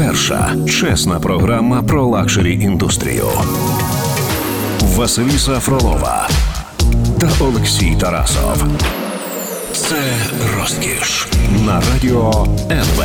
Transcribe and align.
Перша 0.00 0.56
чесна 0.68 1.20
програма 1.20 1.82
про 1.82 2.06
luxury 2.06 2.54
індустрію. 2.54 3.26
Василіса 4.80 5.60
Фролова 5.60 6.28
та 7.20 7.30
Олексій 7.40 7.96
Тарасов. 8.00 8.64
Це 9.72 9.96
розкіш 10.58 11.28
на 11.66 11.82
радіо 11.92 12.46
НВ. 12.70 13.04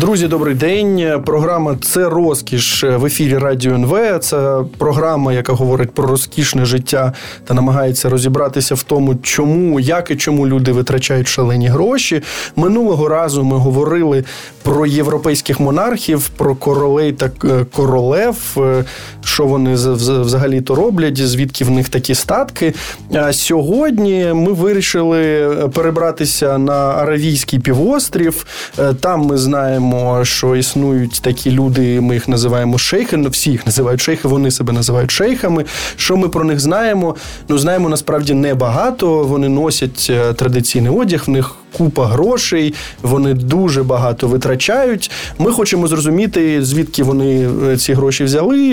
Друзі, 0.00 0.28
добрий 0.28 0.54
день. 0.54 1.22
Програма 1.26 1.76
це 1.82 2.08
розкіш 2.08 2.84
в 2.84 3.06
ефірі 3.06 3.38
Радіо 3.38 3.74
НВ. 3.74 4.18
Це 4.20 4.58
програма, 4.78 5.32
яка 5.32 5.52
говорить 5.52 5.90
про 5.90 6.06
розкішне 6.06 6.64
життя 6.64 7.12
та 7.44 7.54
намагається 7.54 8.08
розібратися 8.08 8.74
в 8.74 8.82
тому, 8.82 9.16
чому, 9.22 9.80
як 9.80 10.10
і 10.10 10.16
чому 10.16 10.46
люди 10.46 10.72
витрачають 10.72 11.28
шалені 11.28 11.68
гроші. 11.68 12.22
Минулого 12.56 13.08
разу 13.08 13.44
ми 13.44 13.56
говорили 13.56 14.24
про 14.62 14.86
європейських 14.86 15.60
монархів, 15.60 16.28
про 16.28 16.54
королей 16.54 17.12
та 17.12 17.30
е, 17.44 17.66
королев, 17.72 18.36
е, 18.56 18.84
що 19.24 19.46
вони 19.46 19.74
взагалі 19.74 20.60
то 20.60 20.74
роблять, 20.74 21.26
звідки 21.26 21.64
в 21.64 21.70
них 21.70 21.88
такі 21.88 22.14
статки. 22.14 22.74
А 23.14 23.32
сьогодні 23.32 24.32
ми 24.34 24.52
вирішили 24.52 25.50
перебратися 25.74 26.58
на 26.58 26.72
Аравійський 26.72 27.58
півострів. 27.58 28.46
Е, 28.78 28.94
там 28.94 29.20
ми 29.20 29.38
знаємо 29.38 29.85
знаємо, 29.86 30.24
що 30.24 30.56
існують 30.56 31.20
такі 31.20 31.50
люди, 31.50 32.00
ми 32.00 32.14
їх 32.14 32.28
називаємо 32.28 32.78
шейхи. 32.78 33.16
Ну, 33.16 33.28
всі 33.28 33.50
їх 33.50 33.66
називають 33.66 34.00
шейхи, 34.00 34.28
вони 34.28 34.50
себе 34.50 34.72
називають 34.72 35.10
шейхами. 35.10 35.64
Що 35.96 36.16
ми 36.16 36.28
про 36.28 36.44
них 36.44 36.60
знаємо? 36.60 37.16
Ну, 37.48 37.58
знаємо 37.58 37.88
насправді 37.88 38.34
небагато. 38.34 39.24
Вони 39.24 39.48
носять 39.48 40.06
е, 40.10 40.32
традиційний 40.32 40.92
одяг, 40.92 41.22
в 41.26 41.30
них 41.30 41.54
купа 41.76 42.06
грошей, 42.06 42.74
вони 43.02 43.34
дуже 43.34 43.82
багато 43.82 44.28
витрачають. 44.28 45.10
Ми 45.38 45.52
хочемо 45.52 45.88
зрозуміти, 45.88 46.64
звідки 46.64 47.02
вони 47.02 47.48
е, 47.68 47.76
ці 47.76 47.92
гроші 47.92 48.24
взяли, 48.24 48.70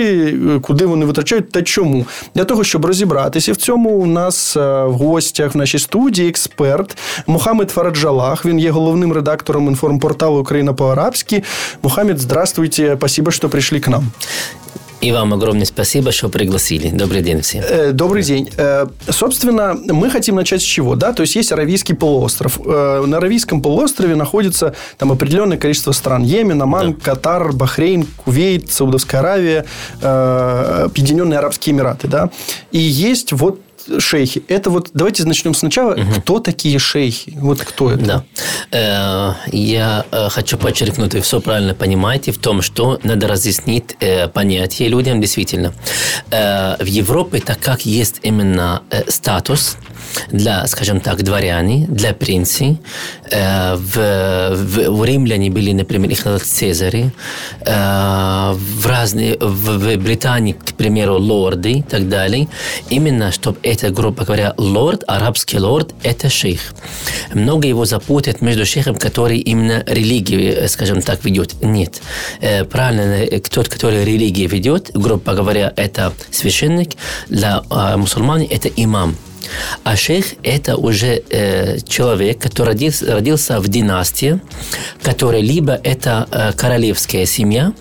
е, 0.56 0.60
куди 0.60 0.86
вони 0.86 1.06
витрачають 1.06 1.50
та 1.50 1.62
чому. 1.62 2.06
Для 2.34 2.44
того, 2.44 2.64
щоб 2.64 2.84
розібратися 2.84 3.52
в 3.52 3.56
цьому, 3.56 3.90
у 3.90 4.06
нас 4.06 4.56
в 4.56 4.90
гостях 4.90 5.54
в 5.54 5.58
нашій 5.58 5.78
студії 5.78 6.28
експерт 6.28 6.96
Мухаммед 7.26 7.70
Фараджалах. 7.70 8.46
Він 8.46 8.58
є 8.58 8.70
головним 8.70 9.12
редактором 9.12 9.68
інформпорталу 9.68 10.40
Україна 10.40 10.72
по 10.72 10.84
по-арабски. 10.84 11.42
Мухаммед, 11.82 12.18
здравствуйте, 12.18 12.96
спасибо, 12.96 13.30
что 13.30 13.48
пришли 13.48 13.80
к 13.80 13.90
нам. 13.90 14.12
И 15.04 15.12
вам 15.12 15.34
огромное 15.34 15.66
спасибо, 15.66 16.12
что 16.12 16.30
пригласили. 16.30 16.88
Добрый 16.88 17.20
день 17.20 17.42
всем. 17.42 17.62
Э, 17.68 17.92
добрый 17.92 18.22
день. 18.22 18.48
Э, 18.56 18.86
собственно, 19.10 19.74
мы 19.74 20.08
хотим 20.08 20.36
начать 20.36 20.62
с 20.62 20.64
чего? 20.64 20.96
Да? 20.96 21.12
То 21.12 21.20
есть, 21.20 21.36
есть 21.36 21.52
Аравийский 21.52 21.94
полуостров. 21.94 22.58
Э, 22.64 23.04
на 23.06 23.18
Аравийском 23.18 23.60
полуострове 23.60 24.16
находится 24.16 24.74
там 24.96 25.12
определенное 25.12 25.58
количество 25.58 25.92
стран. 25.92 26.22
Йемен, 26.22 26.62
Оман, 26.62 26.94
да. 26.94 27.00
Катар, 27.02 27.52
Бахрейн, 27.52 28.06
Кувейт, 28.24 28.72
Саудовская 28.72 29.20
Аравия, 29.20 29.66
Объединенные 30.00 31.38
Арабские 31.38 31.74
Эмираты. 31.74 32.08
Да? 32.08 32.30
И 32.72 32.78
есть 32.78 33.32
вот 33.32 33.60
шейхи. 33.98 34.42
Это 34.48 34.70
вот 34.70 34.90
давайте 34.94 35.24
начнем 35.24 35.54
сначала. 35.54 35.94
Угу. 35.94 36.20
Кто 36.20 36.38
такие 36.40 36.78
шейхи? 36.78 37.36
Вот 37.36 37.60
кто 37.60 37.92
это? 37.92 38.04
Да. 38.04 38.24
Э, 38.70 39.34
я 39.52 40.04
э, 40.10 40.28
хочу 40.28 40.58
подчеркнуть, 40.58 41.14
вы 41.14 41.20
все 41.20 41.40
правильно 41.40 41.74
понимаете 41.74 42.32
в 42.32 42.38
том, 42.38 42.62
что 42.62 42.98
надо 43.02 43.28
разъяснить 43.28 43.96
э, 44.00 44.28
понятие 44.28 44.88
людям 44.88 45.20
действительно. 45.20 45.72
В 46.30 46.84
Европе, 46.84 47.40
так 47.40 47.60
как 47.60 47.86
есть 47.86 48.20
именно 48.22 48.82
статус 49.08 49.76
для, 50.30 50.66
скажем 50.66 51.00
так, 51.00 51.22
дворяне, 51.22 51.86
для 51.88 52.12
принцев, 52.12 52.76
в, 53.30 53.76
в, 53.76 54.90
в 54.90 55.04
римляне 55.04 55.50
были, 55.50 55.72
например, 55.72 56.10
их 56.10 56.18
называют 56.18 56.44
Цезари, 56.44 57.10
в 57.64 58.86
разные, 58.86 59.36
в, 59.38 59.78
в 59.78 59.96
Британии, 59.96 60.52
к 60.52 60.74
примеру, 60.74 61.18
лорды 61.18 61.72
и 61.72 61.82
так 61.82 62.08
далее, 62.08 62.48
именно 62.90 63.32
чтобы 63.32 63.58
это, 63.62 63.90
грубо 63.90 64.24
говоря, 64.24 64.54
лорд, 64.56 65.04
арабский 65.06 65.58
лорд, 65.58 65.94
это 66.02 66.28
шейх. 66.28 66.74
Много 67.32 67.66
его 67.66 67.84
запутают 67.84 68.40
между 68.40 68.64
шейхом, 68.66 68.96
который 68.96 69.38
именно 69.38 69.82
религию, 69.86 70.68
скажем 70.68 71.02
так, 71.02 71.24
ведет. 71.24 71.62
Нет. 71.62 72.00
Э, 72.40 72.64
правильно, 72.64 73.02
э, 73.02 73.40
тот, 73.40 73.68
который 73.68 74.04
религию 74.04 74.48
ведет, 74.48 74.90
грубо 74.94 75.34
говоря, 75.34 75.72
это 75.76 76.12
священник, 76.30 76.92
для 77.28 77.62
мусульман 77.96 78.46
это 78.48 78.68
имам. 78.68 79.16
А 79.82 79.96
шейх– 79.96 80.34
это 80.42 80.76
уже 80.76 81.22
э, 81.30 81.78
человек, 81.86 82.38
который 82.38 82.70
родился, 82.70 83.12
родился 83.12 83.60
в 83.60 83.68
династии, 83.68 84.40
которая 85.02 85.42
либо 85.42 85.72
это 85.82 86.26
э, 86.30 86.52
королевская 86.52 87.26
семья, 87.26 87.72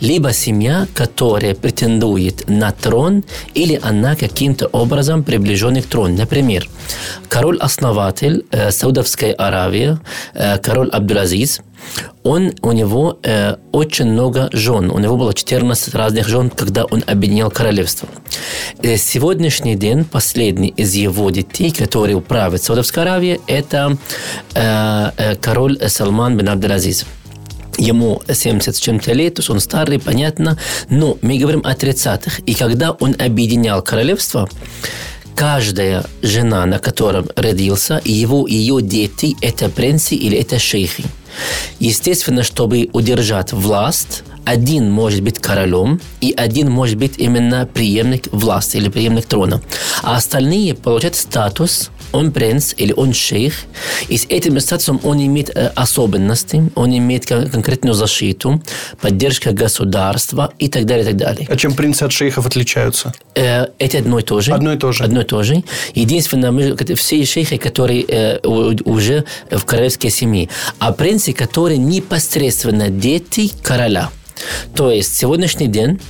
либо 0.00 0.32
семья, 0.32 0.86
которая 0.94 1.54
претендует 1.54 2.48
на 2.48 2.72
трон, 2.72 3.24
или 3.54 3.78
она 3.82 4.16
каким-то 4.16 4.66
образом 4.66 5.22
приближена 5.24 5.82
к 5.82 5.86
трону. 5.86 6.16
Например, 6.16 6.68
король-основатель 7.28 8.44
э, 8.50 8.70
Саудовской 8.70 9.32
Аравии, 9.32 9.98
э, 10.34 10.58
король 10.58 10.88
Абдулазиз– 10.90 11.60
он, 12.22 12.52
у 12.62 12.72
него 12.72 13.18
э, 13.22 13.56
очень 13.72 14.06
много 14.06 14.48
жен. 14.52 14.90
У 14.90 14.98
него 14.98 15.16
было 15.16 15.34
14 15.34 15.94
разных 15.94 16.28
жен, 16.28 16.50
когда 16.50 16.84
он 16.84 17.02
объединил 17.06 17.50
королевство. 17.50 18.08
И 18.80 18.96
сегодняшний 18.96 19.74
день 19.74 20.04
последний 20.04 20.68
из 20.68 20.94
его 20.94 21.30
детей, 21.30 21.72
который 21.72 22.20
правит 22.20 22.62
Саудовской 22.62 23.02
Аравией, 23.02 23.40
это 23.46 23.96
э, 24.54 25.10
э, 25.16 25.36
король 25.36 25.78
Салман 25.88 26.36
бин 26.36 26.48
Абдулазиз 26.48 27.06
ему 27.78 28.22
70 28.28 28.76
с 28.76 28.78
чем-то 28.78 29.12
лет, 29.12 29.34
то 29.34 29.40
есть 29.40 29.50
он 29.50 29.58
старый, 29.58 29.98
понятно, 29.98 30.58
но 30.90 31.16
мы 31.22 31.38
говорим 31.38 31.62
о 31.64 31.72
30-х. 31.72 32.42
И 32.46 32.54
когда 32.54 32.92
он 32.92 33.16
объединял 33.18 33.82
королевство, 33.82 34.48
каждая 35.34 36.04
жена, 36.22 36.66
на 36.66 36.78
котором 36.78 37.28
родился, 37.36 38.00
его, 38.04 38.46
ее 38.46 38.82
дети, 38.82 39.36
это 39.40 39.68
принцы 39.68 40.14
или 40.14 40.38
это 40.38 40.58
шейхи. 40.58 41.04
Естественно, 41.78 42.42
чтобы 42.42 42.88
удержать 42.92 43.52
власть, 43.52 44.22
один 44.44 44.90
может 44.90 45.22
быть 45.22 45.38
королем, 45.38 46.00
и 46.20 46.34
один 46.36 46.70
может 46.70 46.96
быть 46.96 47.18
именно 47.18 47.66
преемник 47.66 48.32
власти 48.32 48.76
или 48.76 48.88
преемник 48.88 49.26
трона. 49.26 49.62
А 50.02 50.16
остальные 50.16 50.74
получают 50.74 51.16
статус 51.16 51.90
он 52.12 52.32
принц 52.32 52.74
или 52.76 52.92
он 52.92 53.12
шейх, 53.12 53.54
и 54.08 54.16
с 54.16 54.26
этим 54.28 54.58
статусом 54.60 55.00
он 55.02 55.24
имеет 55.24 55.50
э, 55.50 55.72
особенности, 55.74 56.70
он 56.74 56.96
имеет 56.96 57.26
конкретную 57.26 57.94
защиту, 57.94 58.62
поддержка 59.00 59.52
государства 59.52 60.52
и 60.58 60.68
так 60.68 60.84
далее, 60.84 61.04
и 61.04 61.06
так 61.08 61.16
далее. 61.16 61.46
А 61.50 61.56
чем 61.56 61.74
принцы 61.74 62.04
от 62.04 62.12
шейхов 62.12 62.46
отличаются? 62.46 63.12
Э, 63.34 63.66
это 63.78 63.98
одно 63.98 64.18
и 64.18 64.22
то 64.22 64.40
же. 64.40 64.52
Одно 64.52 64.72
и 64.72 64.76
то 64.76 64.92
же. 64.92 65.04
Одно 65.04 65.20
и 65.20 65.24
то 65.24 65.42
же. 65.42 65.62
Единственное, 65.94 66.50
мы, 66.50 66.76
все 66.94 67.24
шейхи, 67.24 67.56
которые 67.56 68.04
э, 68.08 68.38
уже 68.46 69.24
в 69.50 69.64
королевской 69.64 70.10
семье, 70.10 70.48
а 70.78 70.92
принцы, 70.92 71.32
которые 71.32 71.78
непосредственно 71.78 72.88
дети 72.88 73.50
короля. 73.62 74.10
То 74.74 74.90
есть 74.90 75.16
сегодняшний 75.16 75.68
день 75.68 76.00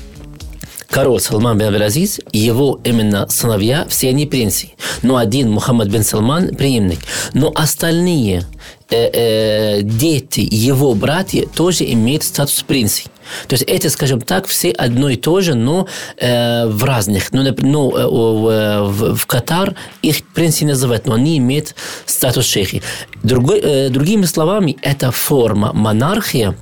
король 0.93 1.21
Салман 1.21 1.57
бен 1.57 1.69
Абдул-Азиз, 1.69 2.21
его 2.33 2.79
именно 2.85 3.27
сыновья, 3.29 3.87
все 3.89 4.11
они 4.11 4.27
принцы. 4.27 4.73
Но 5.01 5.17
один, 5.17 5.51
Мухаммад 5.51 5.89
бен 5.89 6.05
Салман, 6.05 6.55
преемник. 6.55 7.01
Но 7.33 7.51
остальные 7.55 8.45
э, 8.91 9.11
э, 9.13 9.83
дети, 9.83 10.47
его 10.49 10.95
братья 10.95 11.47
тоже 11.47 11.91
имеют 11.91 12.25
статус 12.25 12.63
принца. 12.63 13.05
То 13.49 13.55
есть 13.55 13.65
это, 13.67 13.89
скажем 13.89 14.21
так, 14.21 14.47
все 14.47 14.71
одно 14.71 15.09
и 15.09 15.17
то 15.17 15.41
же, 15.41 15.55
но 15.55 15.87
э, 16.19 16.67
в 16.67 16.85
разных. 16.85 17.33
Ну, 17.33 17.43
например, 17.43 17.73
ну, 17.73 17.97
э, 17.97 18.83
в, 18.83 19.17
в 19.17 19.27
Катар 19.27 19.75
их 20.03 20.23
принцы 20.35 20.67
называют, 20.67 21.07
но 21.07 21.15
они 21.15 21.39
имеют 21.39 21.75
статус 22.05 22.45
шейхи. 22.45 22.83
Другой, 23.23 23.61
э, 23.61 23.89
другими 23.89 24.27
словами, 24.27 24.77
это 24.83 25.11
форма 25.11 25.73
монархии, 25.73 26.55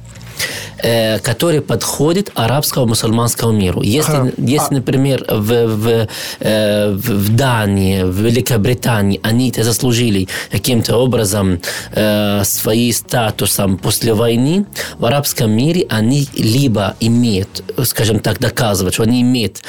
Э, 0.82 1.18
который 1.18 1.60
подходит 1.60 2.30
арабскому 2.34 2.86
мусульманскому 2.86 3.52
миру. 3.52 3.82
Если, 3.82 4.12
ага. 4.12 4.32
если 4.38 4.74
например, 4.74 5.24
в, 5.28 5.66
в, 5.66 6.08
э, 6.40 6.92
в 6.92 7.36
Дании, 7.36 8.02
в 8.02 8.16
Великобритании 8.20 9.20
они 9.22 9.50
это 9.50 9.62
заслужили 9.62 10.28
каким-то 10.50 10.96
образом 10.96 11.60
э, 11.92 12.42
своим 12.44 12.92
статусом 12.92 13.76
после 13.76 14.14
войны, 14.14 14.64
в 14.98 15.04
арабском 15.04 15.50
мире 15.50 15.86
они 15.90 16.26
либо 16.34 16.94
имеют, 17.00 17.62
скажем 17.84 18.20
так, 18.20 18.38
доказывать, 18.38 18.94
что 18.94 19.02
они 19.02 19.20
имеют 19.20 19.62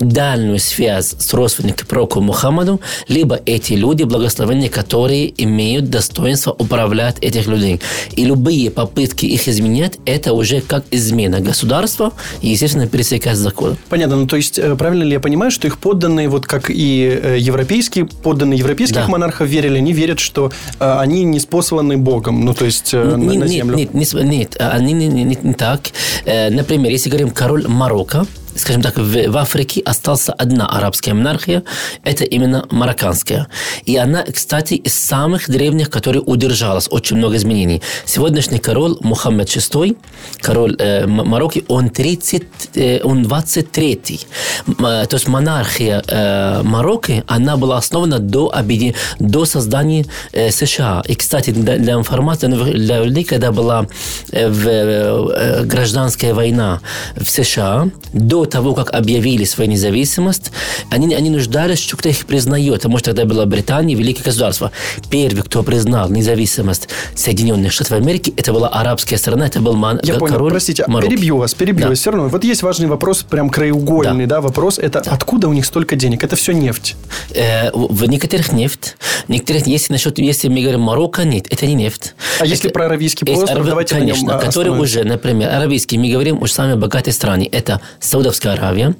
дальнюю 0.00 0.58
связь 0.58 1.14
с 1.18 1.34
родственником 1.34 1.86
пророку 1.86 2.20
Мухаммаду, 2.20 2.80
либо 3.08 3.40
эти 3.46 3.74
люди 3.74 4.02
благословенные, 4.04 4.68
которые 4.68 5.32
имеют 5.42 5.90
достоинство 5.90 6.52
управлять 6.52 7.18
этих 7.20 7.46
людей. 7.46 7.80
И 8.12 8.24
любые 8.24 8.70
попытки 8.70 9.26
их 9.26 9.48
изменять 9.48 9.98
это 10.04 10.32
уже 10.32 10.60
как 10.60 10.84
измена 10.90 11.40
государства 11.40 12.12
и, 12.40 12.48
естественно, 12.48 12.86
пересекает 12.86 13.36
закон. 13.36 13.76
Понятно. 13.88 14.16
Ну, 14.16 14.26
то 14.26 14.36
есть, 14.36 14.58
э, 14.58 14.74
правильно 14.76 15.04
ли 15.04 15.12
я 15.12 15.20
понимаю, 15.20 15.50
что 15.50 15.66
их 15.66 15.78
подданные, 15.78 16.28
вот 16.28 16.46
как 16.46 16.70
и 16.70 17.20
э, 17.22 17.38
европейские, 17.38 18.06
подданные 18.06 18.58
европейских 18.58 18.96
да. 18.96 19.08
монархов 19.08 19.48
верили, 19.48 19.78
они 19.78 19.92
верят, 19.92 20.18
что 20.18 20.50
э, 20.78 20.98
они 20.98 21.24
не 21.24 21.40
спосланы 21.40 21.96
Богом, 21.96 22.44
ну, 22.44 22.54
то 22.54 22.64
есть, 22.64 22.92
нет, 22.92 23.16
на, 23.16 23.34
на 23.34 23.46
землю? 23.46 23.76
Нет, 23.76 23.94
нет, 23.94 24.12
нет, 24.14 24.56
они 24.58 24.92
не, 24.92 25.08
не, 25.08 25.24
не 25.24 25.54
так. 25.54 25.80
Например, 26.24 26.90
если 26.90 27.08
говорим 27.08 27.30
король 27.30 27.66
Марокко, 27.66 28.26
скажем 28.56 28.82
так, 28.82 28.96
в, 28.96 29.28
в 29.28 29.36
Африке 29.36 29.82
осталась 29.84 30.28
одна 30.28 30.66
арабская 30.66 31.14
монархия, 31.14 31.62
это 32.04 32.24
именно 32.24 32.66
марокканская. 32.70 33.48
И 33.84 33.96
она, 33.96 34.22
кстати, 34.24 34.74
из 34.74 34.94
самых 34.94 35.48
древних, 35.50 35.90
которая 35.90 36.22
удержалась, 36.22 36.88
очень 36.90 37.16
много 37.16 37.36
изменений. 37.36 37.82
Сегодняшний 38.04 38.58
король 38.58 38.96
Мухаммед 39.00 39.48
VI, 39.48 39.96
король 40.40 40.76
э, 40.78 41.06
Марокко, 41.06 41.60
он, 41.68 41.90
30, 41.90 42.42
э, 42.74 43.00
он 43.02 43.24
23-й. 43.24 44.26
Э, 44.66 45.06
то 45.06 45.16
есть 45.16 45.28
монархия 45.28 46.02
э, 46.06 46.62
Марокко, 46.62 47.24
она 47.26 47.56
была 47.56 47.78
основана 47.78 48.18
до, 48.18 48.50
объедин... 48.54 48.94
до 49.18 49.44
создания 49.44 50.06
э, 50.32 50.50
США. 50.50 51.02
И, 51.06 51.14
кстати, 51.14 51.50
для, 51.50 51.76
для 51.78 51.94
информации, 51.94 52.46
для 52.48 53.04
людей, 53.04 53.24
когда 53.24 53.52
была 53.52 53.86
э, 54.30 54.48
в, 54.48 54.66
э, 54.68 55.64
гражданская 55.64 56.34
война 56.34 56.80
в 57.16 57.28
США, 57.28 57.88
до 58.12 58.41
того, 58.46 58.74
как 58.74 58.92
объявили 58.92 59.44
свою 59.44 59.70
независимость, 59.70 60.52
они, 60.90 61.14
они 61.14 61.30
нуждались, 61.30 61.78
что 61.78 61.96
кто 61.96 62.08
их 62.08 62.26
признает. 62.26 62.82
Потому 62.82 62.98
что 62.98 63.12
тогда 63.12 63.24
была 63.24 63.46
Британия, 63.46 63.96
великое 63.96 64.24
государство. 64.24 64.70
Первый, 65.10 65.42
кто 65.42 65.62
признал 65.62 66.10
независимость 66.10 66.88
Соединенных 67.14 67.72
Штатов 67.72 67.92
Америки, 67.98 68.32
это 68.36 68.52
была 68.52 68.68
арабская 68.68 69.16
страна, 69.16 69.46
это 69.46 69.60
был 69.60 69.74
ман, 69.74 70.00
Я 70.02 70.14
король 70.14 70.30
понял, 70.30 70.48
простите, 70.48 70.84
Марокко. 70.86 71.10
перебью 71.10 71.36
вас, 71.36 71.54
перебью 71.54 71.84
да. 71.84 71.88
вас 71.90 71.98
все 71.98 72.10
равно. 72.10 72.28
Вот 72.28 72.44
есть 72.44 72.62
важный 72.62 72.88
вопрос, 72.88 73.22
прям 73.22 73.50
краеугольный, 73.50 74.26
да, 74.26 74.36
да 74.36 74.40
вопрос, 74.40 74.78
это 74.78 75.02
да. 75.02 75.10
откуда 75.12 75.48
у 75.48 75.52
них 75.52 75.66
столько 75.66 75.96
денег? 75.96 76.24
Это 76.24 76.36
все 76.36 76.52
нефть? 76.52 76.96
Э, 77.34 77.70
в 77.72 78.04
некоторых 78.06 78.52
нефть, 78.52 78.96
некоторых, 79.28 79.66
если 79.66 79.92
насчет, 79.92 80.18
если 80.18 80.48
мы 80.48 80.60
говорим 80.62 80.80
Марокко, 80.80 81.24
нет, 81.24 81.46
это 81.50 81.66
не 81.66 81.74
нефть. 81.74 82.14
А 82.38 82.44
это, 82.44 82.46
если 82.46 82.68
про 82.68 82.86
Аравийский 82.86 83.26
полуостров, 83.26 83.56
Араб... 83.56 83.66
давайте 83.66 83.94
Конечно, 83.94 84.38
который 84.38 84.72
уже, 84.72 85.04
например, 85.04 85.50
Аравийский, 85.50 85.98
мы 85.98 86.10
говорим 86.10 86.42
уже 86.42 86.52
самые 86.52 86.76
богатые 86.76 87.14
страны. 87.14 87.48
Это 87.50 87.80
Саудовская 88.00 88.31
Саудовская 88.32 88.54
Аравия, 88.54 88.94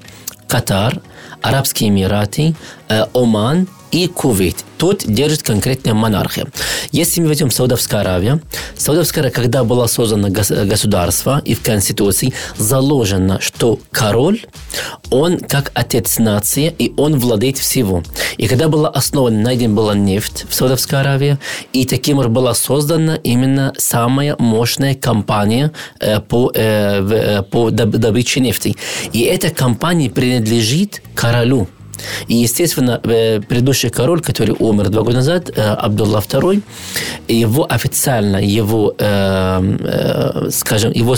Катар, 0.47 1.01
Арабские 1.41 1.89
Эмираты, 1.89 2.55
э, 2.87 3.05
Оман 3.13 3.67
и 3.93 4.07
Кувейт. 4.07 4.65
Тут 4.77 5.05
держит 5.05 5.43
конкретная 5.43 5.93
монархия. 5.93 6.47
Если 6.91 7.21
мы 7.21 7.27
возьмем 7.27 7.51
Саудовская 7.51 8.01
Аравия, 8.01 8.41
Саудовская 8.75 9.21
Аравия, 9.21 9.35
когда 9.35 9.63
было 9.63 9.85
создано 9.85 10.29
государство 10.29 11.41
и 11.45 11.53
в 11.53 11.61
Конституции 11.61 12.33
заложено, 12.57 13.39
что 13.39 13.79
король, 13.91 14.41
он 15.11 15.37
как 15.37 15.71
отец 15.75 16.17
нации, 16.17 16.73
и 16.77 16.91
он 16.97 17.17
владеет 17.19 17.59
всего. 17.59 18.03
И 18.37 18.47
когда 18.47 18.67
была 18.67 18.89
основана, 18.89 19.39
найдена 19.39 19.73
была 19.75 19.93
нефть 19.93 20.45
в 20.49 20.55
Саудовской 20.55 20.99
Аравии, 20.99 21.37
и 21.71 21.85
таким 21.85 22.17
образом 22.17 22.33
была 22.33 22.53
создана 22.55 23.15
именно 23.17 23.73
самая 23.77 24.35
мощная 24.39 24.95
компания 24.95 25.71
э, 25.99 26.19
по, 26.19 26.51
э, 26.53 26.59
э, 26.59 27.43
по 27.43 27.69
добыче 27.69 28.39
нефти. 28.39 28.75
И 29.11 29.21
эта 29.21 29.51
компания 29.51 30.09
принадлежит 30.09 31.03
королю. 31.13 31.67
И, 32.27 32.35
естественно, 32.35 32.99
э, 33.03 33.41
предыдущий 33.41 33.89
король, 33.89 34.21
который 34.21 34.55
умер 34.59 34.89
два 34.89 35.03
года 35.03 35.17
назад, 35.17 35.49
э, 35.55 35.61
Абдулла 35.61 36.19
II, 36.19 36.61
его 37.27 37.65
официально, 37.71 38.37
его, 38.37 38.95
э, 38.97 40.49
скажем, 40.51 40.91
его 40.91 41.15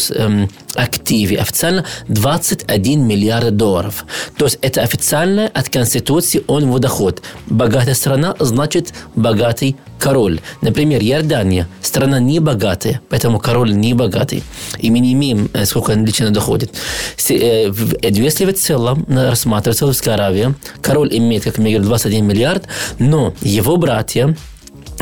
активе 0.75 1.38
официально 1.38 1.86
21 2.07 3.07
миллиард 3.07 3.56
долларов. 3.56 4.06
То 4.38 4.45
есть 4.45 4.60
это 4.62 4.81
официально 4.81 5.48
от 5.48 5.69
Конституции 5.69 6.44
он 6.48 6.63
его 6.63 6.80
доход. 6.80 7.22
Богатая 7.48 7.95
страна 7.95 8.36
значит 8.39 8.94
богатый 9.16 9.75
король. 10.00 10.40
Например, 10.62 11.02
Иордания, 11.02 11.68
страна 11.82 12.20
не 12.20 12.40
богатая, 12.40 13.02
поэтому 13.10 13.40
король 13.40 13.74
не 13.74 13.94
богатый. 13.94 14.44
И 14.80 14.92
мы 14.92 15.00
не 15.00 15.14
имеем, 15.14 15.50
сколько 15.66 15.92
он 15.92 16.06
лично 16.06 16.32
доходит. 16.32 16.72
Если 17.18 18.46
в 18.46 18.54
целом 18.54 19.06
рассматривать 19.08 19.78
Саудовская 19.78 20.16
Аравия, 20.16 20.56
король 20.82 21.16
имеет, 21.18 21.44
как 21.44 21.58
мы 21.58 21.66
говорим, 21.66 21.84
21 21.84 22.26
миллиард, 22.26 22.64
но 23.00 23.34
его 23.42 23.78
братья, 23.78 24.36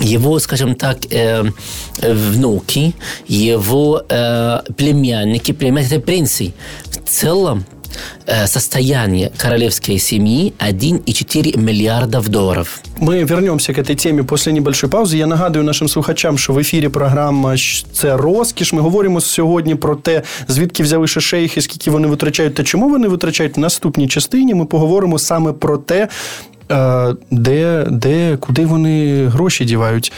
его, 0.01 0.39
скажем 0.39 0.75
так, 0.75 0.97
э, 1.11 1.43
внуки, 2.01 2.95
его 3.27 4.03
э, 4.09 4.61
племянники, 4.75 5.51
племянники, 5.51 5.99
принцы. 5.99 6.53
В 6.89 7.09
целом 7.09 7.65
Э, 7.65 7.72
состояние 8.47 9.31
королевской 9.37 9.99
семьи 9.99 10.53
1,4 10.59 11.57
миллиардов 11.57 12.29
долларов. 12.29 12.79
Ми 12.99 13.23
вернемся 13.23 13.73
к 13.73 13.81
этой 13.81 13.95
теме 13.95 14.23
после 14.23 14.53
небольшої 14.53 14.91
паузи. 14.91 15.17
Я 15.17 15.27
нагадую 15.27 15.65
нашим 15.65 15.87
слухачам, 15.87 16.37
що 16.37 16.53
в 16.53 16.59
ефірі 16.59 16.89
програма 16.89 17.55
це 17.93 18.17
розкіш. 18.17 18.73
Ми 18.73 18.81
говоримо 18.81 19.21
сьогодні 19.21 19.75
про 19.75 19.95
те, 19.95 20.21
звідки 20.47 20.83
взяли 20.83 21.07
шейхи, 21.07 21.61
скільки 21.61 21.91
вони 21.91 22.07
витрачають 22.07 22.55
та 22.55 22.63
чому 22.63 22.89
вони 22.89 23.07
витрачають 23.07 23.57
в 23.57 23.59
наступній 23.59 24.07
частині. 24.07 24.53
Ми 24.53 24.65
поговоримо 24.65 25.19
саме 25.19 25.53
про 25.53 25.77
те, 25.77 26.07
де, 27.31 27.85
де, 27.89 28.37
куди 28.37 28.65
вони 28.65 29.25
гроші 29.27 29.65
дівають. 29.65 30.11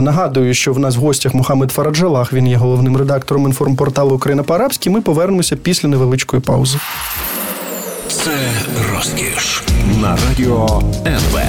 Нагадую, 0.00 0.54
що 0.54 0.72
в 0.72 0.78
нас 0.78 0.96
в 0.96 1.00
гостях 1.00 1.34
Мухаммед 1.34 1.70
Фараджалах, 1.70 2.32
він 2.32 2.46
є 2.48 2.56
головним 2.56 2.96
редактором 2.96 3.46
інформпорталу 3.46 4.14
Україна 4.14 4.42
по-арабськи. 4.42 4.90
Ми 4.90 5.00
повернемося 5.00 5.56
після 5.56 5.88
невеличкої 5.88 6.42
паузи. 6.42 6.78
Це 8.08 8.30
розкіш 8.94 9.62
на 10.00 10.16
радіо 10.28 10.82
НВ. 11.06 11.40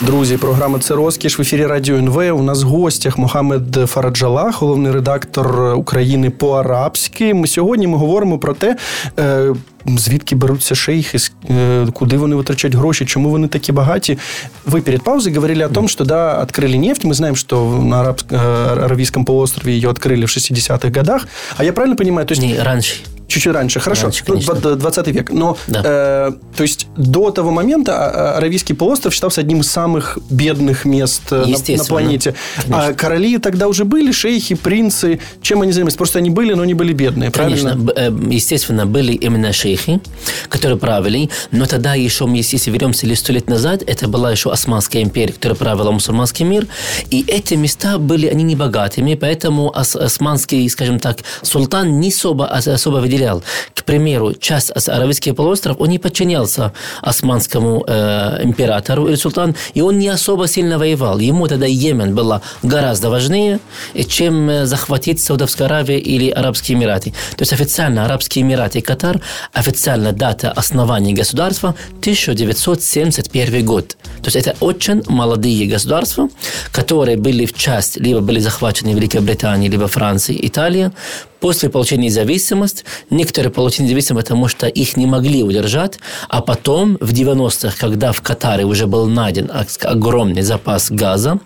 Друзі, 0.00 0.36
програма 0.36 0.78
це 0.78 0.94
розкіш 0.94 1.38
в 1.38 1.42
ефірі 1.42 1.66
Радіо 1.66 1.96
НВ. 1.96 2.16
У 2.16 2.42
нас 2.42 2.62
в 2.62 2.66
гостях 2.66 3.18
Мохамед 3.18 3.74
Фараджалах, 3.86 4.62
головний 4.62 4.92
редактор 4.92 5.74
України 5.74 6.30
по-арабськи. 6.30 7.34
Ми 7.34 7.46
сьогодні 7.46 7.86
ми 7.86 7.98
говоримо 7.98 8.38
про 8.38 8.54
те, 8.54 8.76
е, 9.18 9.54
звідки 9.85 10.35
беруться 10.35 10.75
шейхи, 10.75 11.17
е, 11.49 11.87
куди 11.93 12.17
вони 12.17 12.35
витрачають 12.35 12.75
гроші, 12.75 13.05
чому 13.05 13.29
вони 13.29 13.47
такі 13.47 13.71
багаті. 13.71 14.17
Ви 14.65 14.81
перед 14.81 15.03
паузой 15.03 15.33
говорили 15.33 15.65
о 15.65 15.69
том, 15.69 15.89
что 15.89 16.05
да, 16.05 16.45
открыли 16.45 16.77
нефть. 16.77 17.05
Мы 17.05 17.13
знаем, 17.13 17.35
что 17.35 17.81
на 17.83 18.01
Арабск... 18.01 18.33
Аравийском 18.33 19.25
полуострове 19.25 19.73
ее 19.73 19.89
открыли 19.89 20.25
в 20.25 20.29
60-х 20.29 20.89
годах. 20.89 21.27
А 21.57 21.63
я 21.63 21.73
правильно 21.73 21.95
понимаю? 21.95 22.27
То 22.27 22.33
есть... 22.33 22.41
Не, 22.41 22.63
раньше. 22.63 22.95
Чуть-чуть 23.31 23.53
раньше, 23.53 23.79
хорошо. 23.79 24.03
Раньше, 24.03 24.23
ну, 24.27 24.75
20 24.75 25.07
век. 25.07 25.31
Но, 25.31 25.57
да. 25.67 25.81
э, 25.85 26.31
то 26.57 26.63
есть, 26.63 26.87
до 26.97 27.31
того 27.31 27.51
момента 27.51 27.93
а, 27.93 28.33
а, 28.33 28.37
Аравийский 28.37 28.75
полуостров 28.75 29.13
считался 29.13 29.39
одним 29.39 29.61
из 29.61 29.71
самых 29.71 30.17
бедных 30.29 30.83
мест 30.83 31.21
э, 31.31 31.45
на, 31.45 31.77
на 31.77 31.83
планете. 31.85 32.35
Конечно. 32.57 32.87
А 32.87 32.93
короли 32.93 33.37
тогда 33.37 33.69
уже 33.69 33.85
были, 33.85 34.11
шейхи, 34.11 34.55
принцы. 34.55 35.19
Чем 35.41 35.61
они 35.61 35.71
занимались? 35.71 35.95
Просто 35.95 36.19
они 36.19 36.29
были, 36.29 36.53
но 36.55 36.63
они 36.63 36.73
были 36.73 36.91
бедные, 36.91 37.31
правильно? 37.31 37.71
Конечно. 37.71 37.93
Э, 37.95 38.11
естественно, 38.29 38.85
были 38.85 39.13
именно 39.13 39.53
шейхи, 39.53 39.74
которые 40.48 40.78
правили. 40.78 41.30
Но 41.50 41.66
тогда 41.66 41.94
еще, 41.94 42.28
если 42.32 42.70
вернемся 42.70 43.06
лишь 43.06 43.18
сто 43.20 43.32
лет 43.32 43.48
назад, 43.48 43.82
это 43.86 44.08
была 44.08 44.30
еще 44.30 44.50
Османская 44.50 45.02
империя, 45.02 45.32
которая 45.32 45.56
правила 45.56 45.90
мусульманский 45.90 46.44
мир. 46.44 46.66
И 47.10 47.24
эти 47.26 47.54
места 47.54 47.98
были, 47.98 48.26
они 48.26 48.44
не 48.44 48.56
богатыми, 48.56 49.14
поэтому 49.14 49.72
османский, 49.74 50.68
скажем 50.68 50.98
так, 50.98 51.18
султан 51.42 52.00
не 52.00 52.08
особо, 52.08 52.46
особо 52.46 52.96
выделял. 52.96 53.42
К 53.74 53.84
примеру, 53.84 54.34
часть 54.34 54.72
Аравийский 54.88 55.32
полуостров, 55.32 55.76
он 55.80 55.88
не 55.88 55.98
подчинялся 55.98 56.72
османскому 57.02 57.84
э, 57.86 58.40
императору 58.42 59.08
или 59.08 59.16
султану, 59.16 59.54
и 59.74 59.80
он 59.80 59.98
не 59.98 60.08
особо 60.08 60.48
сильно 60.48 60.78
воевал. 60.78 61.18
Ему 61.18 61.46
тогда 61.46 61.66
Йемен 61.66 62.14
было 62.14 62.42
гораздо 62.62 63.10
важнее, 63.10 63.60
чем 64.08 64.50
э, 64.50 64.66
захватить 64.66 65.20
Саудовскую 65.22 65.66
Аравию 65.66 66.02
или 66.02 66.30
Арабские 66.30 66.78
Эмираты. 66.78 67.10
То 67.36 67.42
есть 67.42 67.52
официально 67.52 68.04
Арабские 68.04 68.42
Эмираты 68.42 68.78
и 68.78 68.82
Катар, 68.82 69.20
официально 69.66 70.12
дата 70.12 70.52
основания 70.52 71.12
государства 71.12 71.74
1971 72.00 73.64
год. 73.64 73.96
То 74.22 74.26
есть 74.26 74.36
это 74.36 74.56
очень 74.60 75.02
молодые 75.08 75.66
государства, 75.66 76.28
которые 76.72 77.16
были 77.16 77.46
в 77.46 77.52
часть, 77.52 77.96
либо 77.96 78.20
были 78.20 78.38
захвачены 78.38 78.90
Великобританией, 78.94 79.70
либо 79.70 79.88
Францией, 79.88 80.46
Италией, 80.46 80.90
После 81.40 81.68
получения 81.68 82.06
независимости, 82.06 82.84
некоторые 83.10 83.50
получили 83.50 83.86
независимость, 83.86 84.26
потому 84.26 84.48
что 84.48 84.66
их 84.66 84.96
не 84.96 85.06
могли 85.06 85.42
удержать, 85.42 85.98
а 86.28 86.40
потом 86.40 86.96
в 87.00 87.12
90-х, 87.12 87.76
когда 87.78 88.12
в 88.12 88.20
Катаре 88.20 88.64
уже 88.64 88.86
был 88.86 89.06
найден 89.06 89.50
огромный 89.82 90.42
запас 90.42 90.90
газа, 90.90 91.40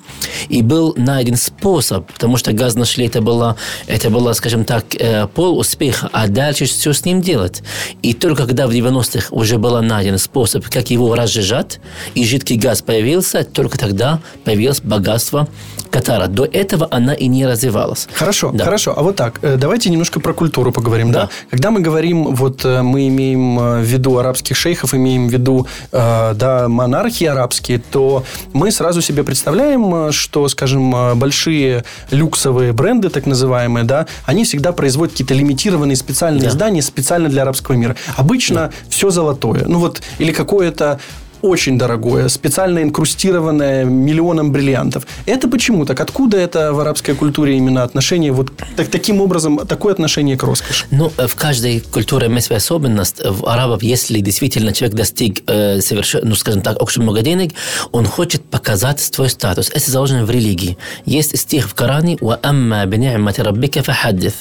и 0.49 0.63
был 0.63 0.95
найден 0.97 1.37
способ, 1.37 2.11
потому 2.13 2.37
что 2.37 2.53
газ 2.53 2.75
нашли, 2.75 3.07
это 3.07 3.21
было, 3.21 3.57
это 3.87 4.11
было 4.11 4.33
скажем 4.33 4.65
так, 4.65 4.85
э, 4.99 5.27
пол 5.27 5.59
успеха, 5.59 6.09
а 6.13 6.29
дальше 6.29 6.67
что 6.67 6.93
с 6.93 7.05
ним 7.05 7.21
делать? 7.21 7.63
И 8.03 8.15
только 8.15 8.47
когда 8.47 8.67
в 8.67 8.71
90-х 8.71 9.29
уже 9.31 9.59
был 9.59 9.81
найден 9.83 10.19
способ, 10.19 10.69
как 10.69 10.91
его 10.91 11.15
разжижать, 11.15 11.81
и 12.15 12.25
жидкий 12.25 12.57
газ 12.57 12.83
появился, 12.83 13.45
только 13.45 13.79
тогда 13.79 14.21
появилось 14.45 14.81
богатство 14.81 15.49
Катара. 15.91 16.27
До 16.27 16.45
этого 16.45 16.89
она 16.91 17.15
и 17.15 17.27
не 17.27 17.47
развивалась. 17.47 18.09
Хорошо, 18.13 18.51
да. 18.53 18.65
хорошо. 18.65 18.95
А 18.97 19.03
вот 19.03 19.17
так, 19.17 19.41
э, 19.43 19.57
давайте 19.57 19.80
давайте 19.81 19.91
немножко 19.91 20.21
про 20.21 20.35
культуру 20.35 20.73
поговорим. 20.73 21.11
Да. 21.11 21.23
да? 21.23 21.31
Когда 21.49 21.71
мы 21.71 21.81
говорим, 21.81 22.35
вот 22.35 22.67
э, 22.67 22.83
мы 22.83 23.09
имеем 23.09 23.57
в 23.57 23.83
виду 23.83 24.19
арабских 24.19 24.55
шейхов, 24.55 24.95
имеем 24.95 25.29
в 25.29 25.33
виду 25.33 25.67
да, 25.91 26.67
монархии 26.69 27.27
арабские, 27.27 27.79
то 27.79 28.25
мы 28.53 28.71
сразу 28.73 29.01
себе 29.01 29.25
представляем, 29.25 30.13
что, 30.13 30.49
скажем, 30.49 31.19
большие 31.19 31.85
люксовые 32.11 32.73
бренды, 32.73 33.09
так 33.09 33.25
называемые, 33.25 33.85
да, 33.85 34.07
они 34.27 34.45
всегда 34.45 34.73
производят 34.73 35.13
какие-то 35.13 35.35
лимитированные 35.35 35.97
специальные 35.97 36.43
да. 36.43 36.49
издания 36.49 36.83
специально 36.83 37.29
для 37.29 37.43
арабского 37.43 37.77
мира. 37.77 37.97
Обычно 38.17 38.55
да. 38.55 38.71
все 38.91 39.11
золотое. 39.11 39.65
Ну 39.67 39.79
вот, 39.79 40.03
или 40.19 40.33
какое-то 40.33 41.01
очень 41.43 41.79
дорогое, 41.79 42.29
специально 42.29 42.83
инкрустированное 42.83 43.85
миллионом 43.85 44.53
бриллиантов. 44.53 45.07
Это 45.27 45.49
почему 45.49 45.85
так? 45.87 46.01
Откуда 46.01 46.37
это 46.37 46.73
в 46.73 46.81
арабской 46.81 47.15
культуре 47.15 47.57
именно 47.57 47.83
отношение, 47.83 48.33
вот 48.33 48.53
так, 48.77 48.89
таким 48.89 49.21
образом, 49.21 49.59
такое 49.67 49.93
отношение 49.93 50.37
к 50.37 50.43
роскоши? 50.43 50.87
Ну, 50.91 51.11
в 51.17 51.35
каждой 51.35 51.81
культуре 51.81 52.29
есть 52.29 52.47
своя 52.47 52.59
особенность. 52.59 53.21
В 53.25 53.47
арабов, 53.47 53.83
если 53.83 54.21
действительно 54.21 54.73
человек 54.73 54.97
достиг, 54.97 55.43
э, 55.47 55.81
совершенно, 55.81 56.29
ну, 56.29 56.35
скажем 56.35 56.63
так, 56.63 56.83
очень 56.83 57.03
много 57.03 57.23
денег, 57.23 57.53
он 57.93 58.07
хочет 58.07 58.43
показать 58.45 59.01
свой 59.01 59.29
статус. 59.29 59.71
Это 59.71 59.91
заложено 59.91 60.25
в 60.25 60.31
религии. 60.31 60.77
Есть 61.05 61.39
стих 61.39 61.69
в 61.69 61.75
Коране 61.75 62.17
«Уамма 62.21 62.85
бин'амати 62.87 63.41
раббика 63.41 63.81
фахаддith». 63.81 64.35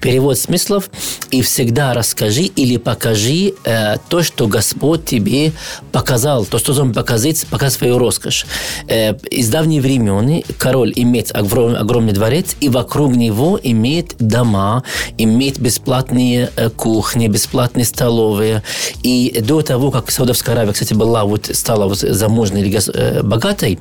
Перевод 0.00 0.38
смыслов 0.38 0.90
«И 1.30 1.42
всегда 1.42 1.94
расскажи 1.94 2.42
или 2.42 2.76
покажи 2.76 3.54
э, 3.64 3.96
то, 4.08 4.22
что 4.22 4.46
Господь 4.46 5.04
тебе 5.04 5.52
показал 5.92 6.43
то, 6.50 6.58
что 6.58 6.72
он 6.80 6.92
показывает, 6.92 7.46
показывает 7.50 7.72
свою 7.72 7.98
роскошь. 7.98 8.46
Э, 8.88 9.14
из 9.30 9.48
давних 9.48 9.82
времен 9.82 10.42
король 10.58 10.92
имеет 10.96 11.30
огромный, 11.34 12.12
дворец, 12.12 12.56
и 12.60 12.68
вокруг 12.68 13.14
него 13.14 13.58
имеет 13.62 14.16
дома, 14.18 14.82
имеет 15.18 15.58
бесплатные 15.58 16.50
э, 16.56 16.70
кухни, 16.70 17.28
бесплатные 17.28 17.84
столовые. 17.84 18.62
И 19.02 19.40
до 19.40 19.62
того, 19.62 19.90
как 19.90 20.10
Саудовская 20.10 20.54
Аравия, 20.54 20.72
кстати, 20.72 20.94
была 20.94 21.24
вот, 21.24 21.50
стала 21.52 21.88
вот 21.88 22.02
или 22.02 22.80
э, 22.94 23.22
богатой, 23.22 23.78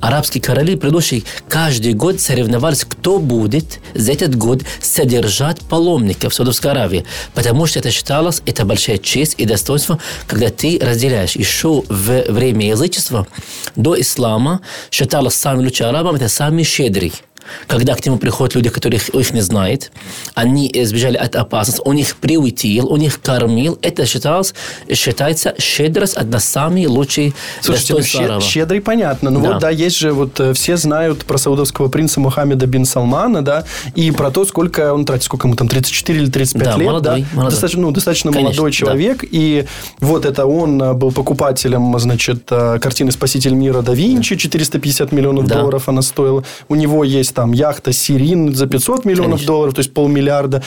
арабские 0.00 0.42
короли 0.42 0.76
предыдущие 0.76 1.22
каждый 1.48 1.94
год 1.94 2.20
соревновались, 2.20 2.84
кто 2.84 3.18
будет 3.18 3.80
за 3.94 4.12
этот 4.12 4.36
год 4.36 4.62
содержать 4.80 5.60
паломников 5.60 6.32
в 6.32 6.36
Саудовской 6.36 6.70
Аравии. 6.70 7.04
Потому 7.34 7.66
что 7.66 7.78
это 7.78 7.90
считалось, 7.90 8.42
это 8.46 8.64
большая 8.64 8.98
честь 8.98 9.34
и 9.38 9.44
достоинство, 9.44 9.98
когда 10.26 10.50
ты 10.50 10.78
разделяешь 10.80 11.36
еще 11.36 11.82
в 11.99 12.31
время 12.31 12.67
язычества 12.67 13.27
до 13.75 13.99
ислама 13.99 14.61
считалось 14.91 15.35
самым 15.35 15.65
лучшим 15.65 15.87
арабом 15.87 16.15
это 16.15 16.29
самый 16.29 16.63
щедрый 16.63 17.13
Когда 17.66 17.94
к 17.94 18.04
нему 18.04 18.18
приходят 18.18 18.54
люди, 18.54 18.70
которых 18.70 19.08
их 19.08 19.32
не 19.32 19.40
знает, 19.40 19.92
они 20.34 20.70
избежали 20.72 21.16
от 21.16 21.36
опасности, 21.36 21.82
он 21.84 21.96
их 21.96 22.16
приутил, 22.16 22.92
он 22.92 23.00
их 23.00 23.20
кормил, 23.20 23.78
это 23.82 24.06
считалось, 24.06 24.54
считается 24.92 25.54
щедрость 25.58 26.14
одна 26.14 26.38
из 26.38 26.44
самых 26.44 26.88
лучших 26.88 27.34
Слушайте, 27.60 27.94
ну, 27.94 28.02
щед, 28.02 28.42
щедрый 28.42 28.80
понятно, 28.80 29.30
но 29.30 29.40
да. 29.40 29.52
вот 29.52 29.58
да, 29.60 29.70
есть 29.70 29.98
же, 29.98 30.12
вот 30.12 30.38
э, 30.40 30.52
все 30.52 30.76
знают 30.76 31.24
про 31.24 31.38
саудовского 31.38 31.88
принца 31.88 32.20
Мухаммеда 32.20 32.66
бин 32.66 32.84
Салмана, 32.84 33.42
да, 33.42 33.64
и 33.94 34.10
про 34.10 34.30
то, 34.30 34.44
сколько 34.44 34.92
он 34.92 35.04
тратит, 35.04 35.24
сколько 35.24 35.48
ему 35.48 35.56
там, 35.56 35.68
34 35.68 36.18
или 36.18 36.30
35 36.30 36.64
да, 36.64 36.76
лет, 36.76 36.86
молодой, 36.86 37.20
да, 37.20 37.26
молодой. 37.32 37.50
достаточно, 37.50 37.82
ну, 37.82 37.90
достаточно 37.90 38.32
Конечно, 38.32 38.48
молодой 38.50 38.72
человек, 38.72 39.22
да. 39.22 39.28
и 39.30 39.66
вот 40.00 40.24
это 40.24 40.46
он 40.46 40.80
э, 40.82 40.92
был 40.94 41.12
покупателем, 41.12 41.98
значит, 41.98 42.44
э, 42.50 42.78
картины 42.80 43.10
«Спаситель 43.12 43.54
мира» 43.54 43.82
да 43.82 43.92
Винчи, 43.92 44.36
450 44.36 45.12
миллионов 45.12 45.46
да. 45.46 45.56
долларов 45.56 45.88
она 45.88 46.02
стоила, 46.02 46.44
у 46.68 46.74
него 46.74 47.04
есть 47.04 47.29
там 47.32 47.52
яхта 47.52 47.92
Сирин 47.92 48.54
за 48.54 48.66
500 48.66 49.04
миллионов 49.04 49.30
Конечно. 49.30 49.46
долларов, 49.46 49.74
то 49.74 49.80
есть 49.80 49.92
полмиллиарда. 49.92 50.62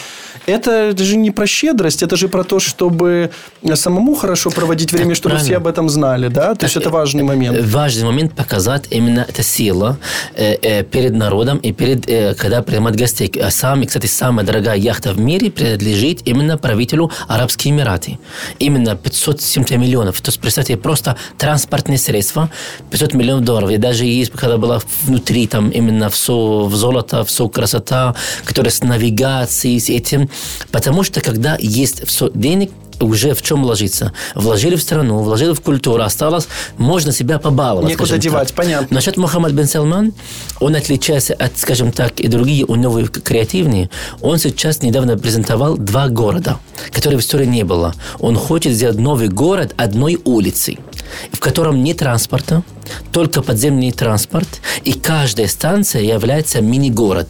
Это, 0.46 0.96
же 0.98 1.15
не 1.15 1.32
про 1.32 1.48
щедрость, 1.48 2.03
это 2.03 2.15
же 2.15 2.27
про 2.27 2.43
то, 2.43 2.60
чтобы 2.60 3.32
самому 3.75 4.15
хорошо 4.15 4.50
проводить 4.50 4.91
время, 4.91 5.10
так, 5.10 5.17
чтобы 5.17 5.36
правильно. 5.36 5.48
все 5.48 5.58
об 5.58 5.67
этом 5.67 5.89
знали, 5.89 6.27
да? 6.27 6.55
То 6.55 6.65
есть 6.65 6.77
это 6.77 6.89
важный 6.89 7.24
момент. 7.24 7.65
Важный 7.65 8.05
момент 8.05 8.34
показать 8.36 8.86
именно 8.89 9.25
эта 9.27 9.43
сила 9.43 9.98
э, 10.36 10.55
э, 10.62 10.84
перед 10.84 11.13
народом 11.13 11.58
и 11.58 11.72
перед, 11.72 12.10
э, 12.10 12.36
когда 12.36 12.62
принимать 12.62 12.96
гостей. 12.96 13.32
Сами, 13.50 13.86
кстати, 13.86 14.08
самая 14.08 14.46
дорогая 14.46 14.77
яхта 14.77 15.13
в 15.13 15.20
мире 15.20 15.50
принадлежит 15.50 16.22
именно 16.25 16.58
правителю 16.58 17.12
Арабских 17.27 17.72
Эмираты. 17.72 18.17
Именно 18.60 18.96
570 18.96 19.77
миллионов. 19.77 20.22
То 20.22 20.29
есть, 20.29 20.39
представьте, 20.39 20.77
просто 20.77 21.15
транспортные 21.38 21.98
средства 21.98 22.50
500 22.91 23.13
миллионов 23.13 23.46
долларов. 23.46 23.70
И 23.72 23.77
даже 23.77 24.05
есть, 24.05 24.32
когда 24.32 24.58
была 24.58 24.79
внутри, 25.03 25.48
там 25.48 25.70
именно 25.70 26.10
все 26.10 26.52
в 26.62 26.75
золото, 26.75 27.24
все 27.24 27.48
красота, 27.50 28.15
которая 28.45 28.72
с 28.72 28.81
навигацией, 28.81 29.79
с 29.79 29.89
этим. 29.89 30.29
Потому 30.72 31.03
что 31.03 31.22
когда 31.22 31.57
есть 31.60 32.07
все 32.07 32.29
денег, 32.33 32.72
уже 33.00 33.34
в 33.34 33.42
чем 33.42 33.64
вложиться. 33.64 34.14
Вложили 34.36 34.76
в 34.76 34.82
страну, 34.82 35.20
вложили 35.20 35.54
в 35.54 35.62
культуру, 35.62 36.04
осталось, 36.04 36.48
можно 36.78 37.12
себя 37.12 37.40
побаловать. 37.40 37.90
Некуда 37.90 38.18
девать, 38.18 38.50
так. 38.50 38.58
понятно. 38.58 38.96
Насчет 38.96 39.18
Мухаммад 39.18 39.52
бен 39.52 39.68
Салман, 39.68 40.14
он 40.60 40.76
отличается 40.76 41.34
от, 41.34 41.58
скажем 41.58 41.92
так, 41.92 42.20
и 42.20 42.28
другие, 42.28 42.66
у 42.66 42.76
него 42.76 43.02
креативные. 43.06 43.90
Он 44.22 44.38
сейчас 44.38 44.82
недавно 44.82 45.18
презентовал 45.18 45.78
два 45.78 46.10
города, 46.10 46.60
которые 46.92 47.20
в 47.20 47.22
истории 47.22 47.46
не 47.46 47.64
было. 47.64 47.94
Он 48.20 48.36
хочет 48.36 48.74
сделать 48.74 48.98
новый 48.98 49.30
город 49.30 49.74
одной 49.78 50.20
улицы, 50.24 50.78
в 51.32 51.40
котором 51.40 51.84
нет 51.84 51.98
транспорта, 51.98 52.64
только 53.12 53.42
подземный 53.42 53.92
транспорт, 53.92 54.48
и 54.84 54.94
каждая 54.94 55.48
станция 55.48 56.02
является 56.02 56.62
мини-город 56.62 57.28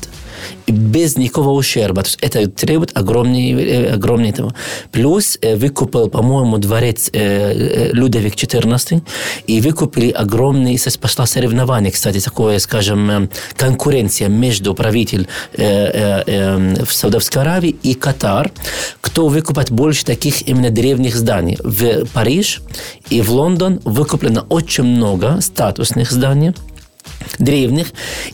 без 0.67 1.17
никакого 1.17 1.51
ущерба. 1.51 2.03
То 2.03 2.07
есть 2.07 2.19
это 2.21 2.49
требует 2.49 2.95
огромный, 2.97 3.51
э, 3.51 3.93
огромный 3.93 4.29
этого. 4.29 4.53
Плюс 4.91 5.37
э, 5.41 5.55
выкупил, 5.55 6.09
по-моему, 6.09 6.57
дворец 6.57 7.09
э, 7.13 7.91
Людовик 7.91 8.35
XIV, 8.35 9.01
и 9.47 9.61
выкупили 9.61 10.09
огромный, 10.11 10.79
пошла 10.99 11.25
соревнование, 11.25 11.91
кстати, 11.91 12.19
такое, 12.19 12.59
скажем, 12.59 13.29
конкуренция 13.55 14.29
между 14.29 14.73
правителем 14.73 15.27
в 15.53 16.91
Саудовской 16.91 17.41
Аравии 17.41 17.75
и 17.83 17.93
Катар, 17.93 18.51
кто 19.01 19.27
выкупает 19.27 19.71
больше 19.71 20.05
таких 20.05 20.47
именно 20.47 20.69
древних 20.69 21.15
зданий. 21.15 21.57
В 21.63 22.05
Париж 22.13 22.61
и 23.09 23.21
в 23.21 23.31
Лондон 23.31 23.79
выкуплено 23.83 24.45
очень 24.49 24.83
много 24.83 25.41
статусных 25.41 26.11
зданий, 26.11 26.53
древних, 27.39 27.87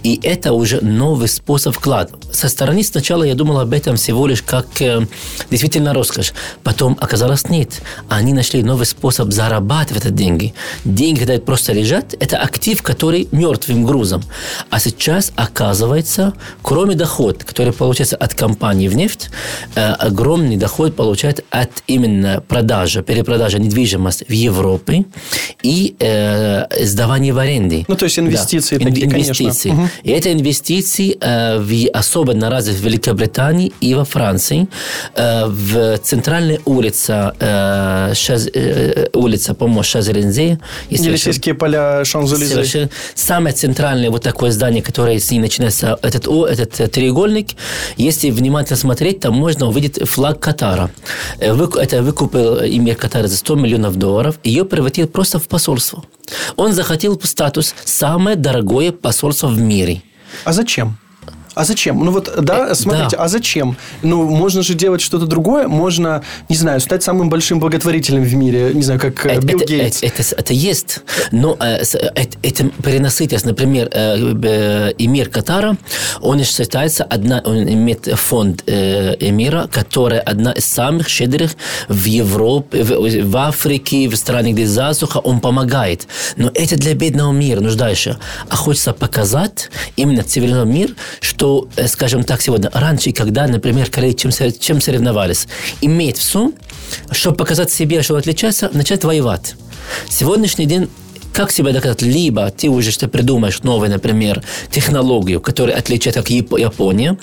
и 0.03 0.19
это 0.23 0.53
уже 0.53 0.81
новый 0.81 1.27
способ 1.27 1.75
вклада. 1.75 2.11
Со 2.31 2.47
стороны 2.49 2.83
сначала 2.83 3.23
я 3.23 3.35
думал 3.35 3.59
об 3.59 3.73
этом 3.73 3.95
всего 3.95 4.27
лишь 4.27 4.41
как 4.41 4.81
э, 4.81 5.05
действительно 5.49 5.93
роскошь. 5.93 6.33
Потом 6.63 6.97
оказалось 6.99 7.49
нет. 7.49 7.81
Они 8.09 8.33
нашли 8.33 8.63
новый 8.63 8.85
способ 8.85 9.31
зарабатывать 9.31 10.05
эти 10.05 10.13
деньги. 10.13 10.53
Деньги, 10.85 11.19
когда 11.19 11.37
просто 11.39 11.73
лежат, 11.73 12.13
это 12.19 12.37
актив, 12.37 12.81
который 12.83 13.27
мертвым 13.31 13.85
грузом. 13.85 14.23
А 14.69 14.79
сейчас 14.79 15.31
оказывается, 15.35 16.33
кроме 16.61 16.95
дохода, 16.95 17.45
который 17.45 17.73
получается 17.73 18.15
от 18.15 18.33
компании 18.33 18.87
в 18.87 18.95
нефть, 18.95 19.29
э, 19.75 19.93
огромный 19.93 20.57
доход 20.57 20.95
получает 20.95 21.45
от 21.49 21.71
именно 21.87 22.43
продажи, 22.47 23.03
перепродажи 23.03 23.59
недвижимости 23.59 24.25
в 24.27 24.31
Европе 24.31 25.05
и 25.63 25.95
э, 25.99 26.85
сдавания 26.85 27.33
в 27.33 27.37
аренде. 27.37 27.85
Ну, 27.87 27.95
то 27.95 28.05
есть 28.05 28.19
инвестиции 28.19 28.77
да 28.77 28.78
такие, 28.85 29.07
инвестиции. 29.07 29.69
Конечно. 29.69 29.91
И 30.03 30.11
это 30.11 30.31
инвестиции 30.31 31.17
э, 31.19 31.59
в, 31.59 31.89
особенно 31.93 32.49
развит 32.49 32.75
в 32.75 32.83
Великобритании 32.83 33.71
и 33.81 33.93
во 33.93 34.05
Франции. 34.05 34.67
Э, 35.15 35.45
в 35.47 35.97
центральной 35.99 36.59
улице, 36.65 37.33
э, 37.39 38.13
Шаз, 38.15 38.47
э, 38.53 39.07
улица, 39.13 39.53
по-моему, 39.53 39.83
Шазерензе. 39.83 40.59
Елисейские 40.89 41.55
поля 41.55 42.03
Шанзелизе. 42.05 42.89
Самое 43.15 43.55
центральное 43.55 44.09
вот 44.09 44.23
такое 44.23 44.51
здание, 44.51 44.81
которое 44.81 45.19
с 45.19 45.31
ней 45.31 45.39
начинается, 45.39 45.97
этот, 46.01 46.27
о, 46.27 46.45
этот 46.45 46.91
треугольник. 46.91 47.49
Если 47.97 48.31
внимательно 48.31 48.77
смотреть, 48.77 49.19
там 49.19 49.33
можно 49.33 49.67
увидеть 49.67 50.07
флаг 50.07 50.39
Катара. 50.39 50.89
Э, 51.39 51.55
это 51.79 52.01
выкупил 52.01 52.63
имя 52.63 52.95
Катара 52.95 53.27
за 53.27 53.37
100 53.37 53.55
миллионов 53.55 53.95
долларов. 53.95 54.39
Ее 54.43 54.65
превратил 54.65 55.07
просто 55.07 55.39
в 55.39 55.47
посольство. 55.47 56.03
Он 56.55 56.73
захотел 56.73 57.19
статус 57.23 57.75
самое 57.85 58.35
дорогое 58.35 58.91
посольство 58.91 59.47
в 59.47 59.59
мире. 59.59 60.01
А 60.43 60.53
зачем? 60.53 60.97
А 61.59 61.65
зачем? 61.65 62.05
Ну 62.05 62.11
вот, 62.11 62.33
да, 62.41 62.69
э, 62.69 62.73
смотрите, 62.73 63.17
да. 63.17 63.23
а 63.23 63.27
зачем? 63.27 63.75
Ну, 64.01 64.23
можно 64.29 64.63
же 64.63 64.75
делать 64.75 65.01
что-то 65.01 65.25
другое. 65.25 65.67
Можно, 65.67 66.23
не 66.47 66.55
знаю, 66.55 66.79
стать 66.79 67.03
самым 67.03 67.29
большим 67.29 67.59
благотворителем 67.59 68.23
в 68.23 68.33
мире. 68.33 68.71
Не 68.73 68.81
знаю, 68.81 68.97
как 68.97 69.25
э, 69.25 69.31
это, 69.31 69.45
Билл 69.45 69.59
Гейтс. 69.59 70.01
Это, 70.01 70.21
это, 70.21 70.35
это 70.37 70.53
есть. 70.53 70.99
Но 71.33 71.57
э, 71.59 71.81
это, 72.15 72.37
этим 72.43 72.69
перенасытность, 72.69 73.45
например, 73.45 73.89
э, 73.91 74.93
эмир 74.97 75.27
Катара, 75.27 75.75
он 76.21 76.41
считается, 76.45 77.03
одна, 77.03 77.41
он 77.43 77.57
имеет 77.63 78.05
фонд 78.05 78.63
э, 78.65 79.17
эмира, 79.19 79.67
которая 79.69 80.21
одна 80.21 80.53
из 80.53 80.63
самых 80.63 81.09
щедрых 81.09 81.57
в 81.89 82.05
Европе, 82.05 82.83
в, 82.83 83.23
в 83.25 83.35
Африке, 83.35 84.07
в 84.07 84.15
странах, 84.15 84.53
где 84.53 84.65
засуха, 84.65 85.17
он 85.17 85.41
помогает. 85.41 86.07
Но 86.37 86.51
это 86.53 86.77
для 86.77 86.93
бедного 86.93 87.33
мира, 87.33 87.59
нуждающего. 87.59 88.17
А 88.47 88.55
хочется 88.55 88.93
показать 88.93 89.69
именно 89.97 90.23
цивилизованный 90.23 90.73
мир, 90.73 90.95
что 91.19 91.48
э, 91.75 91.87
скажем 91.87 92.23
так, 92.23 92.41
сегодня, 92.41 92.69
раньше, 92.73 93.11
когда, 93.11 93.47
например, 93.47 93.89
коллеги 93.89 94.15
чем, 94.15 94.31
чем 94.59 94.81
соревновались, 94.81 95.47
иметь 95.81 96.17
все, 96.17 96.51
чтобы 97.11 97.37
показать 97.37 97.71
себе, 97.71 98.01
что 98.01 98.15
отличается, 98.15 98.69
начать 98.73 99.03
воевать. 99.03 99.55
Сегодняшний 100.09 100.65
день 100.65 100.89
как 101.33 101.51
себя 101.51 101.71
доказать? 101.71 102.01
Либо 102.01 102.49
ты 102.49 102.69
уже 102.69 102.91
что 102.91 103.07
придумаешь 103.07 103.63
новую, 103.63 103.89
например, 103.89 104.43
технологию, 104.71 105.39
которая 105.39 105.77
отличает 105.77 106.15
как 106.15 106.29
Япония, 106.29 107.17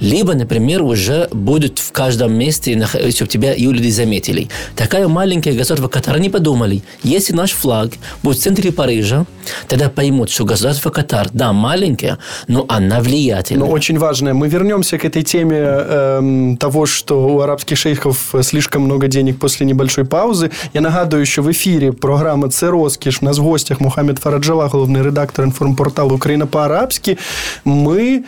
либо, 0.00 0.34
например, 0.34 0.82
уже 0.82 1.28
будут 1.32 1.78
в 1.78 1.92
каждом 1.92 2.32
месте, 2.34 2.86
чтобы 3.10 3.30
тебя 3.30 3.54
и 3.54 3.66
люди 3.66 3.90
заметили. 3.90 4.48
Такая 4.76 5.08
маленькая 5.08 5.52
государство, 5.52 5.88
Катар, 5.88 6.16
они 6.16 6.28
подумали, 6.28 6.82
если 7.02 7.32
наш 7.32 7.52
флаг 7.52 7.90
будет 8.22 8.38
в 8.38 8.40
центре 8.40 8.72
Парижа, 8.72 9.24
тогда 9.68 9.88
поймут, 9.88 10.30
что 10.30 10.44
государство 10.44 10.90
Катар, 10.90 11.28
да, 11.32 11.52
маленькое, 11.52 12.18
но 12.48 12.64
она 12.68 13.00
влиятельная. 13.00 13.66
Но 13.66 13.72
очень 13.72 13.98
важное. 13.98 14.34
Мы 14.34 14.48
вернемся 14.48 14.98
к 14.98 15.04
этой 15.04 15.22
теме 15.22 15.58
э, 15.60 16.56
того, 16.58 16.86
что 16.86 17.28
у 17.28 17.40
арабских 17.40 17.78
шейхов 17.78 18.34
слишком 18.42 18.82
много 18.82 19.08
денег 19.08 19.38
после 19.38 19.66
небольшой 19.66 20.04
паузы. 20.04 20.50
Я 20.74 20.80
нагадую, 20.80 21.26
что 21.26 21.42
в 21.42 21.50
эфире 21.50 21.92
программа 21.92 22.48
«Це 22.48 22.70
розкіш» 22.70 23.18
у 23.22 23.24
нас 23.24 23.38
в 23.38 23.49
гостях 23.50 23.80
Мухаммед 23.80 24.18
Фараджала, 24.18 24.66
головний 24.66 25.02
редактор 25.02 25.44
інформпорталу 25.44 26.14
Україна 26.14 26.46
по-арабськи. 26.46 27.16
Ми 27.64 28.22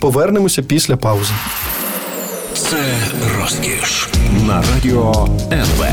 повернемося 0.00 0.62
після 0.62 0.96
паузи. 0.96 1.32
Це 2.54 2.76
розкіш 3.40 4.08
на 4.46 4.62
радіо 4.74 5.28
НВ. 5.52 5.84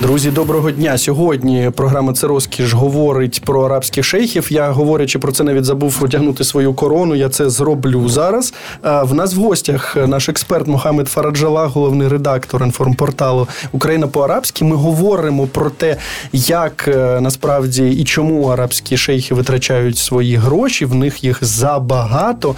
Друзі, 0.00 0.30
доброго 0.30 0.70
дня. 0.70 0.98
Сьогодні 0.98 1.70
програма 1.76 2.12
«Це 2.12 2.26
розкіш» 2.26 2.72
говорить 2.72 3.42
про 3.44 3.62
арабських 3.62 4.04
шейхів. 4.04 4.52
Я 4.52 4.70
говорячи 4.70 5.18
про 5.18 5.32
це, 5.32 5.44
навіть 5.44 5.64
забув 5.64 5.98
одягнути 6.02 6.44
свою 6.44 6.74
корону. 6.74 7.14
Я 7.14 7.28
це 7.28 7.50
зроблю 7.50 8.08
зараз. 8.08 8.54
В 8.82 9.14
нас 9.14 9.34
в 9.34 9.40
гостях 9.40 9.96
наш 10.06 10.28
експерт 10.28 10.66
Мохамед 10.66 11.08
Фараджала, 11.08 11.66
головний 11.66 12.08
редактор 12.08 12.62
інформпорталу 12.62 13.48
Україна 13.72 14.06
по-арабськи. 14.06 14.64
Ми 14.64 14.76
говоримо 14.76 15.46
про 15.46 15.70
те, 15.70 15.96
як 16.32 16.88
е, 16.88 17.20
насправді 17.20 17.90
і 17.90 18.04
чому 18.04 18.46
арабські 18.46 18.96
шейхи 18.96 19.34
витрачають 19.34 19.98
свої 19.98 20.36
гроші. 20.36 20.84
В 20.84 20.94
них 20.94 21.24
їх 21.24 21.44
забагато. 21.44 22.54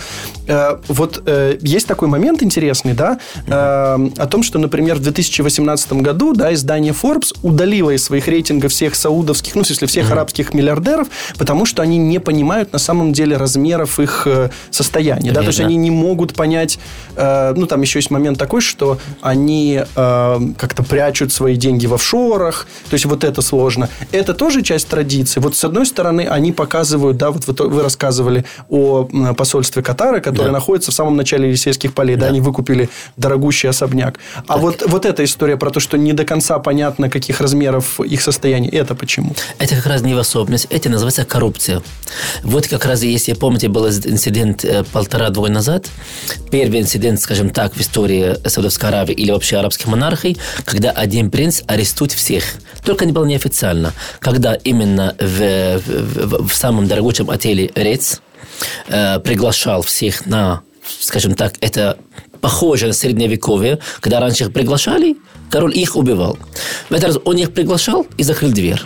Е, 0.48 0.70
вот 0.88 1.22
є 1.62 1.78
е, 1.78 1.80
такой 1.80 2.08
момент 2.08 2.42
интересный, 2.42 2.94
да, 2.94 3.16
о 4.24 4.26
том, 4.26 4.42
что, 4.42 4.58
например, 4.58 4.96
в 4.96 5.00
2018 5.00 5.92
году, 5.92 6.32
да, 6.32 6.52
издание 6.52 6.92
Forbes 6.92 7.33
удалила 7.42 7.90
из 7.90 8.04
своих 8.04 8.28
рейтингов 8.28 8.72
всех 8.72 8.94
саудовских, 8.94 9.54
ну, 9.54 9.62
в 9.62 9.66
смысле, 9.66 9.86
всех 9.86 10.08
mm-hmm. 10.08 10.12
арабских 10.12 10.54
миллиардеров, 10.54 11.08
потому 11.38 11.66
что 11.66 11.82
они 11.82 11.98
не 11.98 12.18
понимают 12.18 12.72
на 12.72 12.78
самом 12.78 13.12
деле 13.12 13.36
размеров 13.36 14.00
их 14.00 14.26
э, 14.26 14.50
состояния. 14.70 15.32
Да? 15.32 15.40
То 15.40 15.48
есть 15.48 15.60
они 15.60 15.76
не 15.76 15.90
могут 15.90 16.34
понять, 16.34 16.78
э, 17.16 17.52
ну, 17.56 17.66
там 17.66 17.82
еще 17.82 17.98
есть 17.98 18.10
момент 18.10 18.38
такой, 18.38 18.60
что 18.60 18.98
они 19.20 19.80
э, 19.94 20.40
как-то 20.56 20.82
прячут 20.82 21.32
свои 21.32 21.56
деньги 21.56 21.86
в 21.86 21.94
офшорах, 21.94 22.66
то 22.88 22.94
есть 22.94 23.04
вот 23.06 23.24
это 23.24 23.42
сложно. 23.42 23.88
Это 24.12 24.34
тоже 24.34 24.62
часть 24.62 24.88
традиции. 24.88 25.40
Вот 25.40 25.56
с 25.56 25.64
одной 25.64 25.86
стороны, 25.86 26.26
они 26.28 26.52
показывают, 26.52 27.16
да, 27.16 27.30
вот 27.30 27.46
вы, 27.46 27.68
вы 27.68 27.82
рассказывали 27.82 28.44
о 28.68 29.04
посольстве 29.36 29.82
Катара, 29.82 30.20
которое 30.20 30.46
да. 30.46 30.52
находится 30.52 30.90
в 30.90 30.94
самом 30.94 31.16
начале 31.16 31.48
Елисейских 31.48 31.92
полей, 31.94 32.16
да, 32.16 32.22
да 32.22 32.26
они 32.28 32.40
выкупили 32.40 32.88
дорогущий 33.16 33.68
особняк. 33.68 34.18
А 34.46 34.58
вот, 34.58 34.82
вот 34.86 35.06
эта 35.06 35.24
история 35.24 35.56
про 35.56 35.70
то, 35.70 35.80
что 35.80 35.98
не 35.98 36.12
до 36.12 36.24
конца 36.24 36.58
понятно, 36.58 37.10
каких 37.14 37.40
размеров 37.40 38.00
их 38.00 38.20
состояние. 38.20 38.72
Это 38.72 38.94
почему? 38.94 39.34
Это 39.58 39.76
как 39.76 39.86
раз 39.86 40.02
не 40.02 40.14
в 40.14 40.18
особенность. 40.18 40.66
Это 40.70 40.90
называется 40.90 41.24
коррупция. 41.24 41.80
Вот 42.42 42.66
как 42.66 42.84
раз, 42.84 43.02
если 43.02 43.34
помните, 43.34 43.68
был 43.68 43.86
инцидент 43.88 44.64
э, 44.64 44.82
полтора-двое 44.92 45.52
назад. 45.52 45.86
Первый 46.50 46.80
инцидент, 46.80 47.20
скажем 47.20 47.50
так, 47.50 47.74
в 47.74 47.80
истории 47.80 48.36
Саудовской 48.46 48.88
Аравии 48.88 49.14
или 49.14 49.30
вообще 49.30 49.56
арабских 49.56 49.86
монархий, 49.86 50.36
когда 50.64 50.90
один 50.90 51.30
принц 51.30 51.62
арестует 51.66 52.12
всех. 52.12 52.44
Только 52.84 53.06
не 53.06 53.12
было 53.12 53.24
неофициально. 53.24 53.92
Когда 54.18 54.54
именно 54.54 55.14
в, 55.20 55.78
в, 55.78 56.48
в 56.48 56.54
самом 56.54 56.88
дорогущем 56.88 57.30
отеле 57.30 57.70
Рец 57.76 58.20
э, 58.88 59.20
приглашал 59.20 59.82
всех 59.82 60.26
на 60.26 60.62
скажем 61.00 61.34
так, 61.34 61.54
это 61.60 61.96
похоже 62.40 62.88
на 62.88 62.92
средневековье, 62.92 63.78
когда 64.00 64.20
раньше 64.20 64.44
их 64.44 64.52
приглашали, 64.52 65.16
король 65.50 65.76
их 65.76 65.96
убивал. 65.96 66.38
В 66.88 66.92
этот 66.92 67.04
раз 67.04 67.18
он 67.24 67.36
их 67.36 67.52
приглашал 67.52 68.06
и 68.16 68.22
закрыл 68.22 68.50
дверь. 68.50 68.80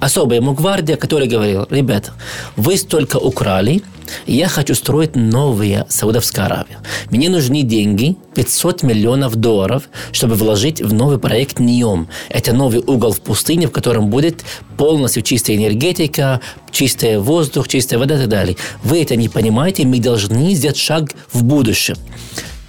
Особая 0.00 0.40
ему 0.40 0.52
гвардия, 0.52 0.96
которая 0.96 1.28
говорила, 1.28 1.66
ребята, 1.70 2.12
вы 2.56 2.76
столько 2.76 3.16
украли, 3.16 3.82
я 4.26 4.48
хочу 4.48 4.74
строить 4.74 5.16
новые 5.16 5.86
Саудовская 5.88 6.44
Аравия. 6.46 6.78
Мне 7.10 7.30
нужны 7.30 7.62
деньги, 7.62 8.16
500 8.34 8.82
миллионов 8.82 9.36
долларов, 9.36 9.88
чтобы 10.12 10.34
вложить 10.34 10.82
в 10.82 10.92
новый 10.92 11.18
проект 11.18 11.58
НИОМ. 11.58 12.08
Это 12.28 12.52
новый 12.52 12.80
угол 12.80 13.12
в 13.12 13.20
пустыне, 13.20 13.66
в 13.66 13.70
котором 13.70 14.10
будет 14.10 14.44
полностью 14.76 15.22
чистая 15.22 15.56
энергетика, 15.56 16.40
чистый 16.70 17.18
воздух, 17.18 17.68
чистая 17.68 17.98
вода 17.98 18.16
и 18.16 18.18
так 18.18 18.28
далее. 18.28 18.56
Вы 18.82 19.00
это 19.02 19.16
не 19.16 19.28
понимаете, 19.28 19.86
мы 19.86 20.00
должны 20.00 20.52
сделать 20.54 20.76
шаг 20.76 21.12
в 21.32 21.42
будущее. 21.44 21.96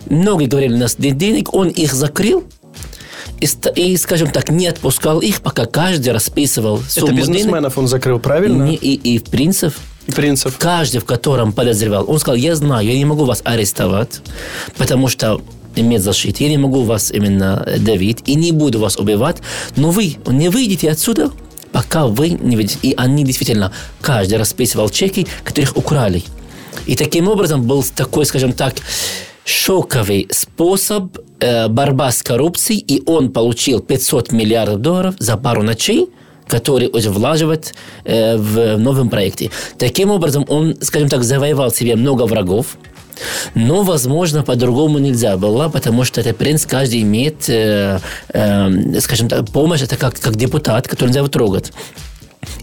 Многие 0.09 0.45
говорили, 0.45 0.73
у 0.73 0.77
нас 0.77 0.99
нет 0.99 1.17
денег, 1.17 1.53
он 1.53 1.69
их 1.69 1.91
закрыл, 1.93 2.45
и, 3.39 3.47
и, 3.75 3.97
скажем 3.97 4.31
так, 4.31 4.49
не 4.49 4.67
отпускал 4.67 5.19
их, 5.19 5.41
пока 5.41 5.65
каждый 5.65 6.09
расписывал 6.13 6.79
сумму 6.87 7.07
Это 7.07 7.15
бизнесменов 7.15 7.73
денег. 7.73 7.77
он 7.77 7.87
закрыл, 7.87 8.19
правильно? 8.19 8.71
И, 8.71 8.75
и, 8.75 9.15
и 9.15 9.19
принцев. 9.19 9.77
Принцев. 10.15 10.55
Каждый, 10.57 10.99
в 10.99 11.05
котором 11.05 11.51
подозревал. 11.51 12.09
Он 12.09 12.19
сказал, 12.19 12.35
я 12.35 12.55
знаю, 12.55 12.87
я 12.87 12.95
не 12.95 13.05
могу 13.05 13.25
вас 13.25 13.41
арестовать, 13.43 14.21
потому 14.77 15.07
что 15.07 15.41
иметь 15.75 16.01
защиту. 16.01 16.43
Я 16.43 16.49
не 16.49 16.57
могу 16.57 16.83
вас 16.83 17.11
именно 17.11 17.67
давить 17.79 18.19
и 18.25 18.35
не 18.35 18.51
буду 18.51 18.79
вас 18.79 18.97
убивать, 18.97 19.37
но 19.75 19.91
вы 19.91 20.17
не 20.27 20.49
выйдете 20.49 20.89
отсюда, 20.89 21.31
пока 21.71 22.07
вы 22.07 22.29
не 22.29 22.55
видите. 22.55 22.77
И 22.81 22.93
они 22.95 23.23
действительно, 23.23 23.71
каждый 24.01 24.37
расписывал 24.37 24.89
чеки, 24.89 25.27
которых 25.43 25.75
украли. 25.75 26.23
И 26.85 26.95
таким 26.95 27.27
образом 27.27 27.63
был 27.63 27.83
такой, 27.83 28.25
скажем 28.25 28.53
так, 28.53 28.75
шоковый 29.45 30.27
способ 30.31 31.17
э, 31.39 31.67
борьба 31.67 32.11
с 32.11 32.23
коррупцией, 32.23 32.79
и 32.79 33.03
он 33.05 33.31
получил 33.31 33.79
500 33.79 34.31
миллиардов 34.31 34.81
долларов 34.81 35.15
за 35.19 35.37
пару 35.37 35.61
ночей, 35.61 36.09
которые 36.47 36.89
уже 36.89 37.11
влаживает 37.11 37.75
э, 38.03 38.37
в 38.37 38.77
новом 38.77 39.09
проекте. 39.09 39.51
Таким 39.77 40.09
образом, 40.09 40.45
он, 40.49 40.75
скажем 40.81 41.09
так, 41.09 41.23
завоевал 41.23 41.71
себе 41.71 41.95
много 41.95 42.23
врагов, 42.23 42.77
но, 43.53 43.83
возможно, 43.83 44.43
по-другому 44.43 44.97
нельзя 44.97 45.37
было, 45.37 45.69
потому 45.69 46.03
что 46.03 46.21
этот 46.21 46.37
принц 46.37 46.65
каждый 46.65 47.01
имеет, 47.01 47.47
э, 47.47 47.99
э, 48.33 48.99
скажем 48.99 49.29
так, 49.29 49.47
помощь, 49.51 49.83
это 49.83 49.95
как, 49.95 50.19
как 50.19 50.35
депутат, 50.35 50.87
который 50.87 51.09
нельзя 51.09 51.19
его 51.19 51.29
трогать. 51.29 51.71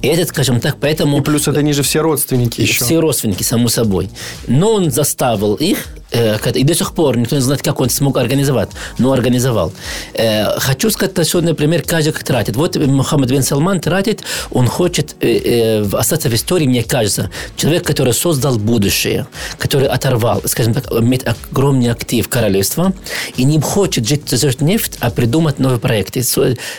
И 0.00 0.08
этот, 0.08 0.28
скажем 0.28 0.60
так, 0.60 0.78
поэтому... 0.80 1.18
И 1.18 1.22
плюс 1.22 1.48
это 1.48 1.60
они 1.60 1.72
же 1.72 1.82
все 1.82 2.00
родственники 2.00 2.60
еще. 2.60 2.84
Все 2.84 2.98
родственники, 2.98 3.42
само 3.42 3.68
собой. 3.68 4.10
Но 4.46 4.74
он 4.74 4.90
заставил 4.90 5.54
их 5.54 5.78
и 6.12 6.64
до 6.64 6.74
сих 6.74 6.94
пор 6.94 7.16
никто 7.16 7.36
не 7.36 7.42
знает, 7.42 7.62
как 7.62 7.80
он 7.80 7.90
смог 7.90 8.16
организовать, 8.16 8.70
но 8.98 9.12
организовал. 9.12 9.72
Э, 10.14 10.58
хочу 10.58 10.90
сказать, 10.90 11.26
что, 11.26 11.40
например, 11.40 11.82
каждый 11.82 12.12
тратит. 12.12 12.56
Вот 12.56 12.76
Мухаммад 12.76 13.30
бен 13.30 13.42
Салман 13.42 13.80
тратит, 13.80 14.22
он 14.50 14.66
хочет 14.66 15.16
э, 15.20 15.84
остаться 15.92 16.28
в 16.28 16.34
истории, 16.34 16.66
мне 16.66 16.82
кажется, 16.82 17.30
человек, 17.56 17.86
который 17.86 18.12
создал 18.12 18.58
будущее, 18.58 19.26
который 19.58 19.88
оторвал, 19.88 20.42
скажем 20.46 20.74
так, 20.74 20.92
имеет 20.92 21.26
огромный 21.26 21.90
актив 21.90 22.28
королевства, 22.28 22.92
и 23.36 23.44
не 23.44 23.60
хочет 23.60 24.06
жить 24.06 24.28
за 24.28 24.50
нефть, 24.60 24.98
а 25.00 25.10
придумать 25.10 25.58
новые 25.58 25.78
проекты, 25.78 26.22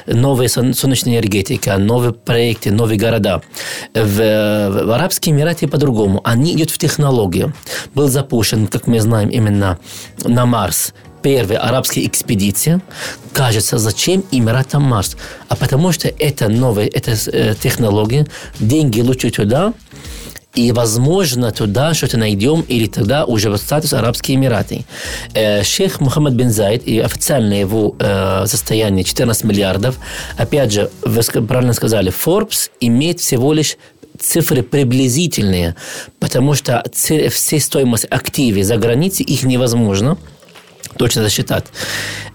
новые 0.08 0.50
солнечная 0.50 1.15
энергетика, 1.15 1.78
новые 1.78 2.13
проекты, 2.13 2.72
новые 2.72 3.00
города. 3.00 3.41
В, 3.93 4.17
в 4.86 4.91
Арабские 4.91 5.36
Эмираты 5.36 5.67
по-другому. 5.67 6.22
Они 6.24 6.56
идут 6.56 6.72
в 6.72 6.78
технологию. 6.78 7.54
Был 7.96 8.08
запущен, 8.08 8.67
как 8.67 8.88
мы 8.88 9.00
знаем, 9.00 9.22
именно 9.29 9.79
на 10.23 10.45
Марс. 10.45 10.93
Первая 11.21 11.59
арабская 11.59 12.05
экспедиция, 12.05 12.81
кажется, 13.31 13.77
зачем 13.77 14.25
Эмиратам 14.31 14.83
Марс? 14.83 15.15
А 15.47 15.55
потому 15.55 15.93
что 15.93 16.09
это 16.09 16.49
новая 16.49 16.88
это, 16.88 17.12
э, 17.31 17.55
технология, 17.55 18.27
деньги 18.59 18.99
лучше 18.99 19.29
туда, 19.29 19.73
и, 20.55 20.71
возможно, 20.71 21.51
туда 21.51 21.93
что-то 21.93 22.17
найдем, 22.17 22.62
или 22.62 22.88
тогда 22.88 23.25
уже 23.25 23.57
статус 23.57 23.93
Арабские 23.93 24.36
Эмираты. 24.36 24.86
Э, 25.33 25.63
шейх 25.63 25.99
Мухаммад 25.99 26.33
бен 26.33 26.51
Зайд, 26.51 26.83
и 26.88 26.99
официальное 26.99 27.59
его 27.62 27.95
э, 27.99 28.45
состояние 28.45 29.03
14 29.03 29.43
миллиардов, 29.45 29.97
опять 30.38 30.71
же, 30.71 30.91
вы 31.01 31.21
правильно 31.41 31.73
сказали, 31.73 32.12
Forbes 32.12 32.69
имеет 32.79 33.19
всего 33.19 33.53
лишь 33.53 33.77
цифры 34.19 34.63
приблизительные, 34.63 35.76
потому 36.19 36.54
что 36.54 36.84
все 36.91 37.60
стоимость 37.60 38.08
активы 38.10 38.63
за 38.63 38.78
границей, 38.78 39.26
их 39.26 39.43
невозможно 39.43 40.17
точно 40.97 41.23
засчитать. 41.23 41.65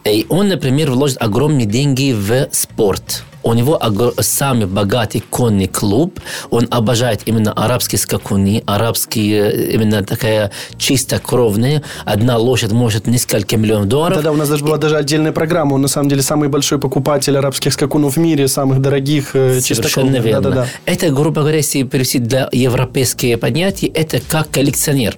И 0.05 0.27
он, 0.29 0.49
например, 0.49 0.91
вложит 0.91 1.19
огромные 1.21 1.67
деньги 1.67 2.13
в 2.13 2.49
спорт– 2.53 3.23
у 3.49 3.55
него 3.55 3.81
самый 4.21 4.67
богатый 4.67 5.21
конный 5.31 5.69
клуб. 5.69 6.21
Он 6.51 6.69
обожает 6.71 7.23
именно 7.25 7.53
арабские 7.53 7.99
скакуны, 7.99 8.63
арабские, 8.67 9.73
именно 9.73 10.05
такая 10.05 10.51
чисто 10.77 11.19
кровная. 11.19 11.83
Одна 12.05 12.37
лошадь 12.37 12.73
может 12.73 13.07
несколько 13.07 13.57
миллионов 13.57 13.89
долларов. 13.89 14.17
Тогда 14.17 14.33
у 14.33 14.37
нас 14.37 14.51
даже 14.51 14.65
была 14.65 14.77
даже 14.77 14.97
отдельная 14.97 15.33
программа. 15.33 15.75
Он 15.75 15.83
на 15.83 15.89
самом 15.89 16.11
деле 16.11 16.21
самый 16.21 16.51
большой 16.51 16.79
покупатель 16.79 17.37
арабских 17.39 17.73
скакунов 17.73 18.17
в 18.17 18.19
мире, 18.19 18.49
самых 18.49 18.83
дорогих, 18.83 19.35
э, 19.35 19.61
Совершенно 19.61 20.17
верно. 20.17 20.43
Да, 20.43 20.51
да, 20.51 20.57
да. 20.57 20.67
Это, 20.85 21.11
грубо 21.11 21.41
говоря, 21.41 21.57
если 21.57 21.85
перевести 21.85 22.19
для 22.19 22.49
европейские 22.53 23.39
понятия, 23.39 23.87
это 23.87 24.21
как 24.21 24.51
коллекционер. 24.51 25.17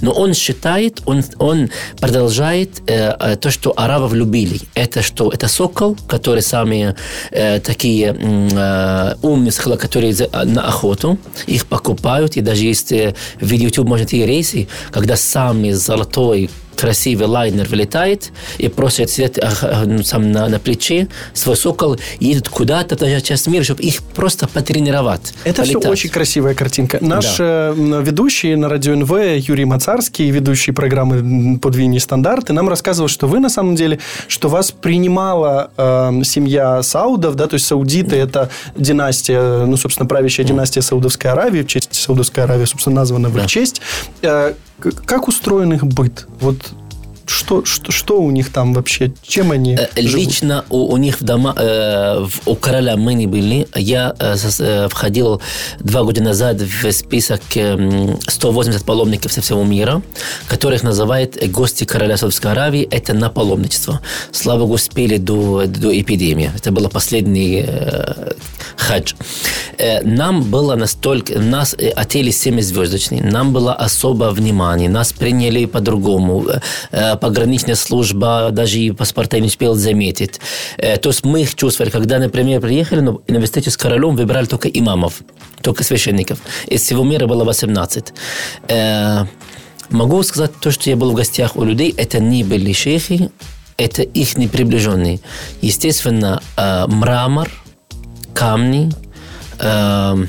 Но 0.00 0.12
он 0.12 0.32
считает, 0.32 1.02
он, 1.04 1.22
он 1.38 1.70
продолжает 2.00 2.70
э, 2.86 3.14
э 3.18 3.36
то, 3.36 3.50
что 3.50 3.74
арабов 3.76 4.14
любили. 4.14 4.60
Это 4.74 5.02
что? 5.02 5.30
Это 5.30 5.48
сокол, 5.48 5.96
который 6.08 6.42
самые 6.42 6.96
э, 7.32 7.60
такие 7.66 8.16
э, 8.18 9.14
умные, 9.22 9.52
которые 9.76 10.14
на 10.44 10.68
охоту. 10.68 11.18
Их 11.46 11.66
покупают. 11.66 12.36
И 12.36 12.40
даже 12.40 12.64
есть 12.64 12.92
э, 12.92 13.14
в 13.40 13.50
YouTube, 13.52 13.88
может, 13.88 14.12
и 14.12 14.24
рейсы, 14.24 14.68
когда 14.92 15.16
самый 15.16 15.72
золотой 15.72 16.48
красивый 16.76 17.26
лайнер 17.26 17.66
вылетает 17.68 18.32
и 18.58 18.68
просят 18.68 19.10
сидеть 19.10 19.38
ну, 19.84 20.02
сам 20.02 20.30
на, 20.30 20.48
на 20.48 20.58
плече, 20.58 21.08
свой 21.32 21.56
сокол 21.56 21.98
едет 22.20 22.48
куда-то, 22.48 22.96
даже 22.96 23.20
часть 23.20 23.46
мира, 23.46 23.64
чтобы 23.64 23.82
их 23.82 24.02
просто 24.02 24.46
потренировать. 24.48 25.34
Это 25.44 25.62
полетать. 25.62 25.82
все 25.82 25.90
очень 25.90 26.10
красивая 26.10 26.54
картинка. 26.54 26.98
Наш 27.00 27.38
да. 27.38 27.72
Э, 27.76 28.02
ведущий 28.02 28.54
на 28.56 28.68
радио 28.68 28.94
НВ 28.94 29.10
Юрий 29.48 29.64
Мацарский, 29.64 30.30
ведущий 30.30 30.72
программы 30.72 31.58
«Подвиньи 31.58 31.98
стандарты», 31.98 32.52
нам 32.52 32.68
рассказывал, 32.68 33.08
что 33.08 33.26
вы 33.26 33.40
на 33.40 33.48
самом 33.48 33.74
деле, 33.74 33.98
что 34.28 34.48
вас 34.48 34.72
принимала 34.72 35.70
э, 35.76 36.22
семья 36.24 36.82
Саудов, 36.82 37.34
да, 37.34 37.46
то 37.46 37.54
есть 37.54 37.66
саудиты– 37.66 38.16
это 38.16 38.50
династия, 38.76 39.64
ну, 39.66 39.76
собственно, 39.76 40.06
правящая 40.06 40.46
династия 40.46 40.82
Саудовской 40.82 41.30
Аравии, 41.30 41.62
в 41.62 41.66
честь 41.66 41.85
Саудовской 42.06 42.44
Аравии, 42.44 42.64
собственно, 42.64 42.96
названа 42.96 43.28
в 43.28 43.36
их 43.36 43.46
честь. 43.46 43.80
Э, 44.22 44.54
как 45.04 45.28
устроен 45.28 45.72
их 45.72 45.84
быт? 45.84 46.26
Вот 46.40 46.56
что, 47.26 47.64
что, 47.64 47.92
что 47.92 48.20
у 48.20 48.30
них 48.30 48.52
там 48.52 48.72
вообще? 48.74 49.12
Чем 49.22 49.50
они 49.50 49.74
э, 49.74 49.88
Лично 49.96 50.64
у, 50.70 50.92
у 50.92 50.96
них 50.96 51.20
в 51.20 51.24
дома, 51.24 51.54
э, 51.56 52.24
в, 52.24 52.48
у 52.48 52.54
короля 52.54 52.96
мы 52.96 53.14
не 53.14 53.26
были. 53.26 53.68
Я 53.74 54.14
э, 54.18 54.36
э, 54.60 54.88
входил 54.88 55.40
два 55.80 56.02
года 56.04 56.22
назад 56.22 56.60
в 56.60 56.92
список 56.92 57.40
э, 57.54 58.16
180 58.26 58.84
паломников 58.84 59.32
со 59.32 59.40
всего 59.40 59.64
мира, 59.64 60.02
которых 60.48 60.82
называют 60.82 61.36
гости 61.50 61.84
короля 61.84 62.16
Саудовской 62.16 62.52
Аравии. 62.52 62.88
Это 62.90 63.12
на 63.14 63.28
паломничество. 63.28 64.00
Слава 64.32 64.60
Богу, 64.60 64.74
успели 64.74 65.16
до, 65.16 65.66
до 65.66 65.98
эпидемии. 66.00 66.50
Это 66.54 66.70
был 66.70 66.88
последний 66.88 67.64
э, 67.66 68.32
хадж. 68.76 69.14
Э, 69.78 70.02
нам 70.02 70.42
было 70.42 70.76
настолько... 70.76 71.38
Нас 71.38 71.74
э, 71.78 71.88
отели 71.88 72.30
7-звездочный. 72.30 73.20
Нам 73.20 73.52
было 73.52 73.74
особо 73.74 74.30
внимание. 74.30 74.88
Нас 74.88 75.12
приняли 75.12 75.66
по-другому. 75.66 76.46
Э, 76.92 77.15
пограничная 77.16 77.74
служба 77.74 78.50
даже 78.50 78.78
и 78.78 78.90
паспорта 78.90 79.38
не 79.40 79.46
успел 79.46 79.74
заметить. 79.74 80.40
То 80.76 81.08
есть 81.08 81.24
мы 81.24 81.42
их 81.42 81.54
чувствовали. 81.54 81.90
Когда, 81.90 82.18
например, 82.18 82.60
приехали 82.60 83.00
на 83.00 83.16
университете 83.28 83.70
с 83.70 83.76
королем, 83.76 84.16
выбирали 84.16 84.46
только 84.46 84.68
имамов, 84.68 85.20
только 85.62 85.84
священников. 85.84 86.38
Из 86.66 86.82
всего 86.82 87.04
мира 87.04 87.26
было 87.26 87.44
18. 87.44 88.12
Могу 89.90 90.22
сказать 90.22 90.52
то, 90.60 90.70
что 90.70 90.90
я 90.90 90.96
был 90.96 91.12
в 91.12 91.14
гостях 91.14 91.56
у 91.56 91.64
людей, 91.64 91.94
это 91.96 92.18
не 92.18 92.44
были 92.44 92.72
шейхи, 92.72 93.30
это 93.76 94.02
их 94.02 94.36
неприближенные. 94.36 95.20
Естественно, 95.60 96.42
мрамор– 96.88 97.50
камни, 98.36 98.90
э, 99.58 100.26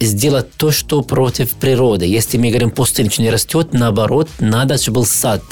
сделать 0.00 0.52
то, 0.56 0.72
что 0.72 1.02
против 1.02 1.54
природы. 1.54 2.04
Если 2.04 2.36
мы 2.36 2.48
говорим, 2.48 2.70
пустыня 2.70 3.10
не 3.18 3.30
растет, 3.30 3.72
наоборот, 3.72 4.28
надо, 4.40 4.76
чтобы 4.76 4.96
был 4.96 5.06
сад. 5.06 5.42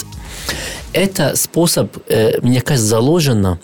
Это 0.92 1.36
способ, 1.36 1.96
э, 2.08 2.40
мне 2.42 2.60
кажется, 2.60 2.88
заложено, 2.88 3.60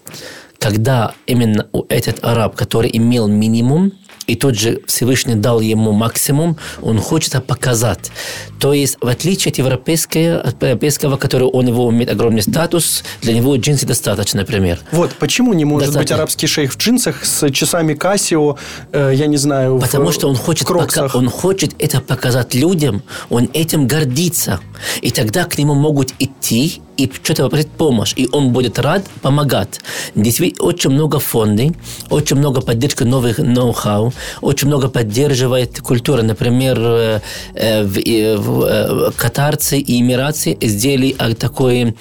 когда 0.58 1.14
именно 1.26 1.66
этот 1.88 2.24
араб, 2.24 2.56
который 2.56 2.90
имел 2.92 3.28
минимум, 3.28 3.92
и 4.26 4.34
тот 4.34 4.56
же 4.56 4.80
Всевышний 4.86 5.34
дал 5.34 5.60
ему 5.60 5.92
максимум, 5.92 6.56
он 6.82 6.98
хочет 6.98 7.34
это 7.34 7.40
показать. 7.40 8.10
То 8.58 8.72
есть, 8.72 8.96
в 9.00 9.08
отличие 9.08 9.52
от 9.52 9.58
европейского, 9.58 10.40
от 10.40 10.62
европейского, 10.62 11.16
который 11.16 11.48
у 11.48 11.62
него 11.62 11.90
имеет 11.90 12.10
огромный 12.10 12.42
статус, 12.42 13.04
для 13.22 13.34
него 13.34 13.56
джинсы 13.56 13.86
достаточно, 13.86 14.40
например. 14.40 14.80
Вот, 14.92 15.12
почему 15.14 15.52
не 15.52 15.64
может 15.64 15.88
Достаточно. 15.88 16.14
быть 16.16 16.20
арабский 16.20 16.46
шейх 16.46 16.72
в 16.72 16.78
джинсах 16.78 17.24
с 17.24 17.50
часами 17.50 17.94
Кассио, 17.94 18.56
э, 18.92 19.12
я 19.14 19.26
не 19.26 19.36
знаю, 19.36 19.78
Потому 19.78 20.10
в, 20.10 20.14
что 20.14 20.28
он 20.28 20.36
хочет, 20.36 20.66
пока, 20.66 21.08
он 21.14 21.28
хочет 21.28 21.74
это 21.78 22.00
показать 22.00 22.54
людям, 22.54 23.02
он 23.28 23.48
этим 23.52 23.86
гордится. 23.86 24.60
И 25.02 25.10
тогда 25.10 25.44
к 25.44 25.58
нему 25.58 25.74
могут 25.74 26.12
идти 26.18 26.80
и 26.96 27.10
что-то 27.22 27.44
попросить 27.44 27.70
помощь, 27.70 28.12
и 28.16 28.28
он 28.32 28.52
будет 28.52 28.78
рад 28.78 29.04
помогать. 29.22 29.80
Действительно, 30.14 30.66
очень 30.66 30.90
много 30.90 31.18
фондов, 31.18 31.72
очень 32.10 32.36
много 32.36 32.60
поддержки 32.60 33.04
новых 33.04 33.38
ноу-хау, 33.38 34.12
очень 34.40 34.68
много 34.68 34.88
поддерживает 34.88 35.80
культура. 35.80 36.22
Например, 36.22 36.78
э, 36.78 37.20
э, 37.54 37.82
в, 37.84 38.36
в, 38.36 38.64
э, 38.64 39.10
катарцы 39.16 39.78
и 39.78 40.00
эмиратцы 40.00 40.56
сделали 40.60 41.12
такой 41.34 41.94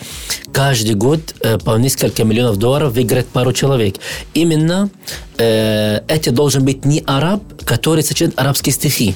каждый 0.51 0.95
год 0.95 1.35
по 1.63 1.77
несколько 1.77 2.23
миллионов 2.23 2.57
долларов 2.57 2.93
выиграет 2.93 3.27
пару 3.27 3.53
человек. 3.53 3.95
Именно 4.33 4.89
это 5.37 6.31
должен 6.31 6.63
быть 6.63 6.85
не 6.85 7.03
араб, 7.05 7.43
который 7.65 8.03
сочинит 8.03 8.39
арабские 8.39 8.73
стихи. 8.73 9.15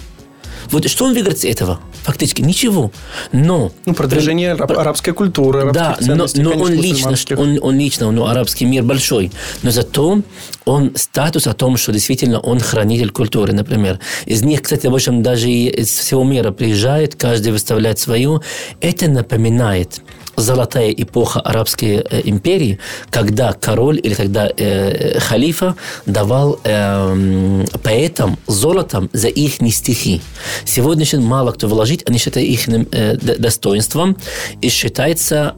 Вот 0.72 0.88
что 0.90 1.06
он 1.06 1.14
выиграет 1.14 1.40
с 1.40 1.46
этого? 1.46 1.80
Фактически 2.04 2.42
ничего. 2.42 2.92
Но... 3.32 3.72
Ну, 3.86 3.94
продвижение 3.94 4.56
при... 4.56 4.74
арабской 4.74 5.12
культуры, 5.14 5.72
Да, 5.74 5.98
но, 6.02 6.28
но 6.36 6.52
он, 6.52 6.74
лично, 6.74 7.16
он, 7.38 7.60
он 7.62 7.78
лично, 7.78 8.12
ну, 8.12 8.26
арабский 8.26 8.66
мир 8.66 8.84
большой. 8.84 9.32
Но 9.64 9.72
зато 9.72 10.22
он 10.66 10.92
статус 10.96 11.48
о 11.48 11.54
том, 11.54 11.78
что 11.78 11.92
действительно 11.92 12.40
он 12.40 12.60
хранитель 12.60 13.12
культуры, 13.12 13.54
например. 13.54 14.00
Из 14.26 14.44
них, 14.44 14.62
кстати, 14.62 14.88
в 14.88 14.96
общем, 14.96 15.24
даже 15.24 15.50
из 15.50 15.90
всего 15.90 16.24
мира 16.24 16.52
приезжает, 16.52 17.16
каждый 17.16 17.52
выставляет 17.52 18.00
свою. 18.00 18.42
Это 18.82 19.10
напоминает 19.10 20.02
золотая 20.40 20.92
эпоха 20.92 21.40
арабской 21.42 21.98
э, 21.98 22.22
империи, 22.24 22.80
когда 23.10 23.54
король 23.54 24.00
или 24.02 24.14
тогда 24.14 24.50
э, 24.56 25.20
халифа 25.20 25.76
давал 26.06 26.60
э, 26.64 27.66
поэтам 27.84 28.38
золотом 28.48 29.10
за 29.14 29.28
их 29.28 29.62
стихи. 29.72 30.22
Сегодня 30.66 31.06
мало 31.20 31.52
кто 31.52 31.68
вложить, 31.68 32.04
они 32.08 32.18
считают 32.18 32.50
их 32.50 32.68
э, 32.68 33.16
достоинством 33.16 34.18
и 34.62 34.70
считается 34.70 35.56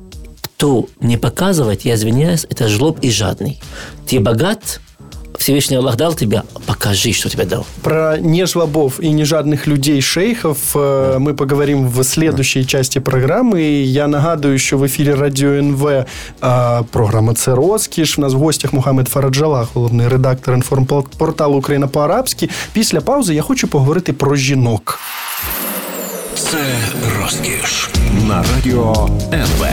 кто 0.61 0.87
не 0.99 1.17
показывает, 1.17 1.85
я 1.85 1.95
извиняюсь, 1.95 2.45
это 2.47 2.67
жлоб 2.67 2.99
и 3.01 3.09
жадный. 3.09 3.59
Ты 4.07 4.19
богат, 4.19 4.79
Всевышний 5.40 5.76
Аллах 5.76 5.96
дал 5.96 6.14
тебе, 6.14 6.42
покажи, 6.66 7.12
что 7.12 7.28
тебе 7.28 7.44
дал. 7.44 7.66
Про 7.82 8.16
нежлобов 8.18 9.00
и 9.00 9.10
нежадных 9.10 9.66
людей 9.66 10.00
шейхов 10.00 10.58
э, 10.74 11.18
мы 11.18 11.34
поговорим 11.34 11.88
в 11.88 12.02
следующей 12.04 12.64
части 12.66 12.98
программы. 12.98 13.60
Я 13.84 14.06
нагадую, 14.08 14.58
що 14.58 14.78
в 14.78 14.84
ефірі 14.84 15.14
Радіо 15.14 15.52
НВ 15.52 15.86
е, 15.86 16.04
програма 16.90 17.34
«Це 17.34 17.54
розкіш». 17.54 18.18
У 18.18 18.20
нас 18.20 18.32
в 18.34 18.36
гостях 18.36 18.72
Мухаммед 18.72 19.08
Фараджалах, 19.08 19.68
головний 19.74 20.08
редактор 20.08 20.54
інформпорталу 20.54 21.58
Україна 21.58 21.86
по-арабськи. 21.86 22.48
Після 22.72 23.00
паузи 23.00 23.34
я 23.34 23.42
хочу 23.42 23.68
поговорити 23.68 24.12
про 24.12 24.36
жінок. 24.36 24.98
Це 26.36 26.58
розкіш 27.20 27.90
на 28.28 28.44
радіо 28.54 29.08
НВ. 29.32 29.66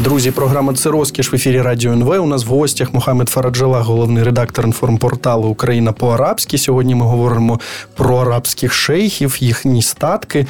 Друзі, 0.00 0.30
програма 0.30 0.74
це 0.74 0.90
розкіш 0.90 1.32
в 1.32 1.34
ефірі 1.34 1.60
Радіо 1.60 1.92
НВ. 1.92 2.08
У 2.08 2.26
нас 2.26 2.44
в 2.44 2.48
гостях 2.48 2.94
Мохамед 2.94 3.28
Фараджала, 3.28 3.80
головний 3.80 4.22
редактор 4.22 4.66
інформпорталу 4.66 5.48
Україна 5.48 5.92
по-арабськи. 5.92 6.58
Сьогодні 6.58 6.94
ми 6.94 7.06
говоримо 7.06 7.60
про 7.94 8.16
арабських 8.16 8.72
шейхів, 8.72 9.36
їхні 9.40 9.82
статки. 9.82 10.46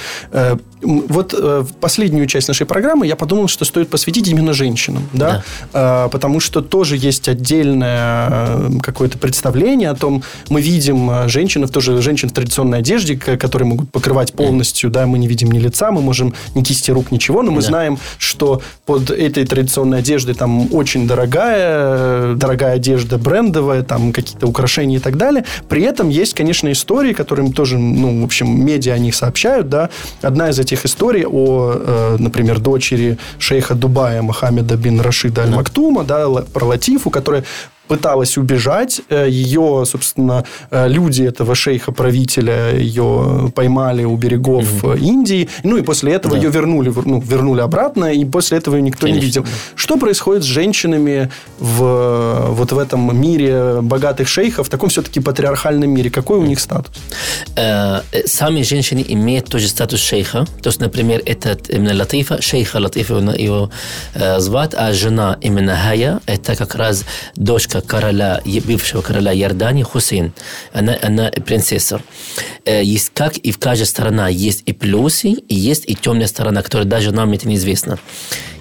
Вот 0.82 1.32
э, 1.32 1.60
в 1.60 1.72
последнюю 1.76 2.26
часть 2.26 2.48
нашей 2.48 2.66
программы 2.66 3.06
я 3.06 3.16
подумал, 3.16 3.48
что 3.48 3.64
стоит 3.64 3.88
посвятить 3.88 4.28
именно 4.28 4.52
женщинам, 4.52 5.08
да, 5.14 5.42
да. 5.72 6.06
Э, 6.06 6.08
потому 6.10 6.38
что 6.38 6.60
тоже 6.60 6.96
есть 6.98 7.28
отдельное 7.28 8.28
э, 8.30 8.70
какое-то 8.82 9.16
представление 9.16 9.88
о 9.88 9.94
том, 9.94 10.22
мы 10.50 10.60
видим 10.60 11.28
женщин, 11.28 11.66
тоже 11.66 12.02
женщин 12.02 12.28
в 12.28 12.32
традиционной 12.32 12.78
одежде, 12.78 13.16
которые 13.16 13.68
могут 13.68 13.90
покрывать 13.90 14.34
полностью, 14.34 14.90
да, 14.90 15.06
мы 15.06 15.18
не 15.18 15.28
видим 15.28 15.50
ни 15.50 15.58
лица, 15.58 15.90
мы 15.90 16.02
можем 16.02 16.34
ни 16.54 16.62
кисти 16.62 16.90
рук, 16.90 17.10
ничего, 17.10 17.42
но 17.42 17.50
мы 17.50 17.62
да. 17.62 17.68
знаем, 17.68 17.98
что 18.18 18.60
под 18.84 19.10
этой 19.10 19.46
традиционной 19.46 20.00
одеждой 20.00 20.34
там 20.34 20.74
очень 20.74 21.06
дорогая, 21.06 22.34
дорогая 22.34 22.74
одежда 22.74 23.16
брендовая, 23.16 23.82
там 23.82 24.12
какие-то 24.12 24.46
украшения 24.46 24.98
и 24.98 25.00
так 25.00 25.16
далее. 25.16 25.44
При 25.70 25.82
этом 25.82 26.10
есть, 26.10 26.34
конечно, 26.34 26.70
истории, 26.70 27.14
которым 27.14 27.52
тоже, 27.52 27.78
ну, 27.78 28.20
в 28.20 28.24
общем, 28.24 28.64
медиа 28.64 28.92
о 28.92 28.98
них 28.98 29.14
сообщают, 29.14 29.70
да. 29.70 29.88
Одна 30.20 30.50
из 30.50 30.65
этих 30.66 30.84
историй 30.84 31.24
о, 31.26 31.72
э, 31.74 32.16
например, 32.18 32.58
дочери 32.58 33.18
шейха 33.38 33.74
Дубая 33.74 34.22
Мохаммеда 34.22 34.76
бин 34.76 35.00
Рашида 35.00 35.42
Аль-Мактума, 35.42 36.04
да, 36.04 36.26
про 36.52 36.64
Латифу, 36.66 37.10
которая 37.10 37.44
пыталась 37.88 38.36
убежать. 38.36 39.00
Э, 39.08 39.26
ее, 39.28 39.84
собственно, 39.86 40.44
э, 40.70 40.88
люди 40.88 41.22
этого 41.22 41.54
шейха-правителя 41.54 42.78
ее 42.78 43.52
поймали 43.54 44.04
у 44.04 44.16
берегов 44.16 44.64
mm 44.64 44.98
Индии. 44.98 45.48
Ну, 45.62 45.76
и 45.76 45.82
после 45.82 46.12
этого 46.12 46.34
да. 46.34 46.42
ее 46.42 46.50
вернули, 46.50 46.92
ну, 47.04 47.20
вернули 47.20 47.60
обратно, 47.60 48.12
и 48.12 48.24
после 48.24 48.58
этого 48.58 48.76
ее 48.76 48.82
никто 48.82 49.06
Конечно. 49.06 49.20
не 49.20 49.26
видел. 49.26 49.46
Что 49.74 49.96
происходит 49.96 50.42
с 50.42 50.46
женщинами 50.46 51.30
в, 51.58 52.46
вот 52.50 52.72
в 52.72 52.78
этом 52.78 53.16
мире 53.20 53.80
богатых 53.82 54.28
шейхов, 54.28 54.66
в 54.66 54.70
таком 54.70 54.88
все-таки 54.88 55.20
патриархальном 55.20 55.90
мире? 55.90 56.10
Какой 56.10 56.38
у 56.38 56.44
них 56.44 56.60
статус? 56.60 56.94
Сами 58.26 58.62
женщины 58.62 59.04
имеют 59.08 59.46
тоже 59.46 59.68
статус 59.68 60.00
шейха. 60.00 60.46
То 60.62 60.68
есть, 60.68 60.80
например, 60.80 61.22
это 61.26 61.58
именно 61.68 61.94
Латифа, 61.94 62.40
шейха 62.40 62.78
Латифа 62.78 63.14
его 63.14 63.70
звать, 64.38 64.74
а 64.74 64.92
жена 64.92 65.36
именно 65.40 65.76
Хая, 65.76 66.20
это 66.26 66.56
как 66.56 66.74
раз 66.74 67.04
дочка 67.36 67.75
короля, 67.80 68.40
бывшего 68.64 69.02
короля 69.02 69.34
Иордании 69.34 69.82
Хусейн. 69.82 70.32
Она, 70.72 70.96
она 71.02 71.30
принцесса. 71.30 72.00
Э, 72.64 72.82
есть 72.82 73.10
как 73.14 73.36
и 73.36 73.50
в 73.50 73.58
каждой 73.58 73.86
сторона 73.86 74.28
есть 74.28 74.62
и 74.66 74.72
плюсы, 74.72 75.30
и 75.30 75.54
есть 75.54 75.84
и 75.86 75.94
темная 75.94 76.26
сторона, 76.26 76.62
которая 76.62 76.86
даже 76.86 77.12
нам 77.12 77.32
это 77.32 77.48
неизвестно. 77.48 77.98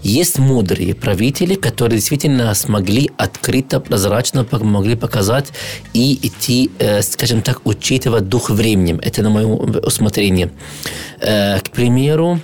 Есть 0.03 0.37
мудрые 0.37 0.93
правители, 0.93 1.55
которые 1.55 1.97
действительно 1.97 2.53
смогли 2.53 3.09
открыто, 3.17 3.79
прозрачно 3.79 4.45
могли 4.51 4.95
показать 4.95 5.47
и 5.93 6.19
идти, 6.21 6.69
э, 6.77 7.01
скажем 7.01 7.41
так, 7.41 7.65
учитывать 7.65 8.29
дух 8.29 8.51
временем. 8.51 8.99
Это 9.01 9.23
на 9.23 9.31
мое 9.31 9.47
усмотрение. 9.47 10.51
Э, 11.19 11.59
к 11.59 11.71
примеру, 11.71 12.39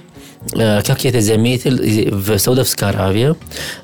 как 0.50 1.04
я 1.04 1.12
это 1.12 1.22
заметил, 1.22 1.78
в 2.18 2.38
Саудовской 2.38 2.90
Аравии 2.90 3.36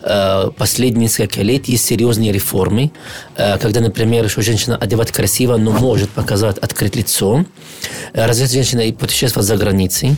э, 0.01 0.49
последние 0.57 1.03
несколько 1.03 1.41
лет 1.41 1.67
есть 1.67 1.85
серьезные 1.85 2.31
реформы, 2.31 2.91
э, 3.35 3.57
когда, 3.59 3.79
например, 3.79 4.27
что 4.29 4.41
женщина 4.41 4.75
одевать 4.75 5.11
красиво, 5.11 5.57
но 5.57 5.71
может 5.71 6.09
показать, 6.09 6.57
открыть 6.57 6.95
лицо. 6.95 7.45
Разве 8.13 8.47
женщина 8.47 8.81
и 8.81 8.91
путешествовать 8.91 9.47
за 9.47 9.55
границей, 9.57 10.15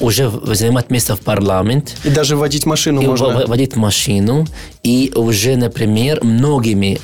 уже 0.00 0.30
занимать 0.54 0.90
место 0.90 1.14
в 1.14 1.20
парламент. 1.20 1.94
И 2.04 2.10
даже 2.10 2.36
водить 2.36 2.66
машину 2.66 3.00
и 3.02 3.06
можно. 3.06 3.46
Водить 3.46 3.76
машину. 3.76 4.46
И 4.82 5.12
уже, 5.14 5.56
например, 5.56 6.24
многими, 6.24 6.98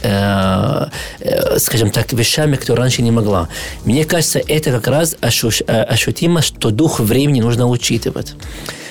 скажем 1.58 1.90
так, 1.90 2.12
вещами, 2.12 2.56
которые 2.56 2.82
раньше 2.82 3.02
не 3.02 3.10
могла. 3.10 3.48
Мне 3.84 4.04
кажется, 4.04 4.40
это 4.40 4.72
как 4.72 4.88
раз 4.88 5.16
ощутимо, 5.20 6.42
что 6.42 6.70
дух 6.70 6.98
времени 6.98 7.40
нужно 7.40 7.68
учитывать. 7.68 8.31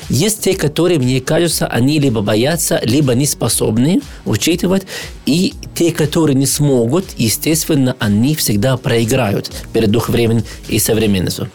Есть 0.10 0.42
те, 0.42 0.56
которые, 0.56 1.00
мне 1.00 1.22
кажется, 1.22 1.68
они 1.68 1.98
либо 1.98 2.22
боятся, 2.22 2.82
либо 2.84 3.14
не 3.16 3.26
способны 3.26 4.02
учитывать. 4.26 4.84
И 5.26 5.54
те, 5.74 5.94
которые 5.94 6.36
не 6.36 6.46
смогут, 6.46 7.06
естественно, 7.18 7.96
они 7.98 8.36
всегда 8.36 8.76
проиграют 8.76 9.50
перед 9.72 9.90
духом 9.90 10.14
времени 10.14 10.44
и 10.68 10.80
современностью. 10.80 11.50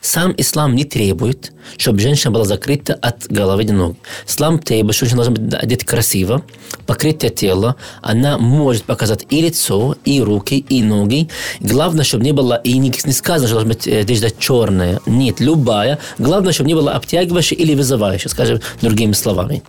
Сам 0.00 0.34
ислам 0.36 0.74
не 0.74 0.84
требует, 0.84 1.52
чтобы 1.76 2.00
женщина 2.00 2.30
была 2.30 2.44
закрыта 2.44 2.94
от 2.94 3.26
головы 3.28 3.64
до 3.64 3.72
ног. 3.72 3.96
Ислам 4.26 4.58
требует, 4.58 4.94
что 4.94 5.04
женщина 5.04 5.24
должна 5.24 5.42
быть 5.42 5.54
одета 5.54 5.84
красиво, 5.84 6.42
покрытое 6.86 7.30
тело. 7.30 7.76
Она 8.00 8.38
может 8.38 8.84
показать 8.84 9.26
и 9.28 9.42
лицо, 9.42 9.96
и 10.04 10.20
руки, 10.22 10.58
и 10.68 10.82
ноги. 10.82 11.28
Главное, 11.60 12.04
чтобы 12.04 12.24
не 12.24 12.32
было, 12.32 12.54
и 12.54 12.78
не, 12.78 12.92
не 13.04 13.12
сказано, 13.12 13.48
что 13.48 13.56
должна 13.56 13.74
быть 13.74 13.86
э, 13.86 14.00
одежда 14.00 14.30
черная. 14.30 15.00
Нет, 15.04 15.40
любая. 15.40 15.98
Главное, 16.18 16.52
чтобы 16.52 16.68
не 16.68 16.74
было 16.74 16.92
обтягивающая 16.92 17.58
или 17.58 17.74
вызывающая, 17.74 18.30
скажем 18.30 18.60
другими 18.80 19.12
словами. 19.12 19.62